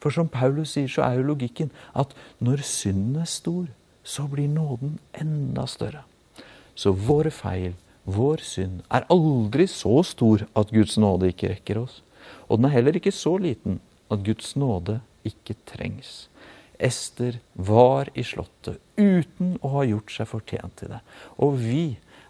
For 0.00 0.14
som 0.14 0.30
Paulus 0.30 0.76
sier, 0.76 0.88
så 0.88 1.02
er 1.04 1.18
jo 1.18 1.30
logikken 1.32 1.72
at 1.98 2.14
når 2.38 2.62
synden 2.66 3.18
er 3.22 3.28
stor, 3.28 3.66
så 4.02 4.26
blir 4.30 4.48
nåden 4.48 4.98
enda 5.18 5.66
større. 5.68 6.04
Så 6.74 6.94
våre 6.94 7.32
feil, 7.34 7.74
vår 8.06 8.44
synd, 8.46 8.80
er 8.88 9.08
aldri 9.12 9.66
så 9.68 10.00
stor 10.06 10.46
at 10.56 10.72
Guds 10.72 10.96
nåde 10.98 11.32
ikke 11.32 11.52
rekker 11.52 11.82
oss. 11.82 12.00
Og 12.48 12.60
den 12.60 12.70
er 12.70 12.76
heller 12.78 12.96
ikke 12.96 13.12
så 13.14 13.36
liten 13.42 13.80
at 14.10 14.22
Guds 14.24 14.54
nåde 14.56 15.00
ikke 15.26 15.58
trengs. 15.68 16.30
Ester 16.80 17.38
var 17.54 18.08
i 18.14 18.24
slottet 18.24 18.80
uten 18.96 19.56
å 19.60 19.74
ha 19.76 19.84
gjort 19.88 20.12
seg 20.14 20.28
fortjent 20.30 20.76
til 20.80 20.94
det. 20.94 21.00
Og 21.38 21.58
vi 21.60 21.84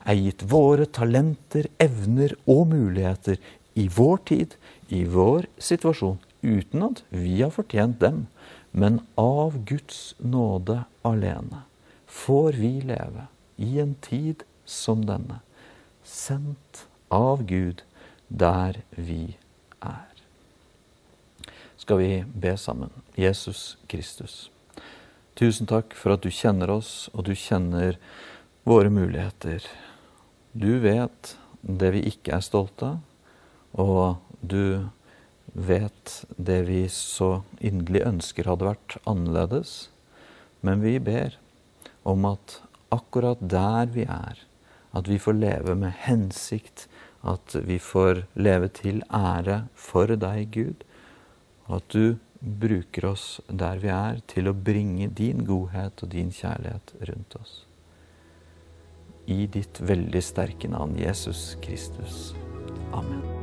er 0.04 0.18
gitt 0.18 0.44
våre 0.50 0.86
talenter, 0.90 1.68
evner 1.78 2.34
og 2.50 2.66
muligheter 2.72 3.38
i 3.78 3.86
vår 3.92 4.22
tid, 4.30 4.56
i 4.88 5.04
vår 5.06 5.46
situasjon, 5.62 6.18
uten 6.42 6.86
at 6.88 7.02
vi 7.14 7.40
har 7.40 7.52
fortjent 7.54 8.00
dem. 8.02 8.24
Men 8.72 9.00
av 9.18 9.58
Guds 9.66 10.14
nåde 10.18 10.82
alene 11.06 11.64
får 12.10 12.58
vi 12.58 12.72
leve 12.86 13.28
i 13.60 13.78
en 13.82 13.94
tid 14.02 14.44
som 14.64 15.04
denne, 15.06 15.40
sendt 16.06 16.86
av 17.10 17.44
Gud 17.46 17.82
der 18.30 18.82
vi 18.94 19.36
er 19.82 20.09
skal 21.80 21.98
vi 21.98 22.24
be 22.34 22.56
sammen. 22.56 22.90
Jesus 23.16 23.78
Kristus. 23.88 24.50
Tusen 25.34 25.66
takk 25.66 25.94
for 25.96 26.12
at 26.12 26.20
du 26.20 26.28
kjenner 26.28 26.68
oss, 26.74 27.08
og 27.16 27.24
du 27.24 27.32
kjenner 27.32 27.96
våre 28.68 28.90
muligheter. 28.92 29.64
Du 30.52 30.76
vet 30.82 31.36
det 31.62 31.94
vi 31.94 32.02
ikke 32.10 32.34
er 32.36 32.44
stolte 32.44 32.90
av, 32.90 32.98
og 33.80 34.20
du 34.44 34.90
vet 35.56 36.12
det 36.36 36.58
vi 36.68 36.82
så 36.92 37.40
inderlig 37.64 38.04
ønsker 38.10 38.50
hadde 38.50 38.68
vært 38.68 38.98
annerledes. 39.08 39.88
Men 40.60 40.84
vi 40.84 40.98
ber 41.00 41.38
om 42.04 42.28
at 42.28 42.58
akkurat 42.92 43.40
der 43.40 43.88
vi 43.94 44.04
er, 44.04 44.44
at 44.92 45.08
vi 45.08 45.16
får 45.22 45.38
leve 45.38 45.78
med 45.78 45.96
hensikt, 46.04 46.88
at 47.24 47.56
vi 47.64 47.78
får 47.80 48.26
leve 48.34 48.68
til 48.74 49.00
ære 49.08 49.62
for 49.78 50.10
deg, 50.12 50.50
Gud, 50.52 50.84
og 51.70 51.78
at 51.78 51.94
du 51.94 52.18
bruker 52.40 53.06
oss 53.12 53.40
der 53.46 53.80
vi 53.82 53.90
er, 53.94 54.20
til 54.26 54.50
å 54.50 54.56
bringe 54.56 55.10
din 55.14 55.44
godhet 55.46 56.02
og 56.02 56.12
din 56.14 56.32
kjærlighet 56.34 56.94
rundt 57.10 57.36
oss. 57.40 57.58
I 59.30 59.44
ditt 59.46 59.78
veldig 59.78 60.24
sterke 60.24 60.70
navn, 60.72 60.98
Jesus 60.98 61.54
Kristus. 61.62 62.32
Amen. 62.90 63.39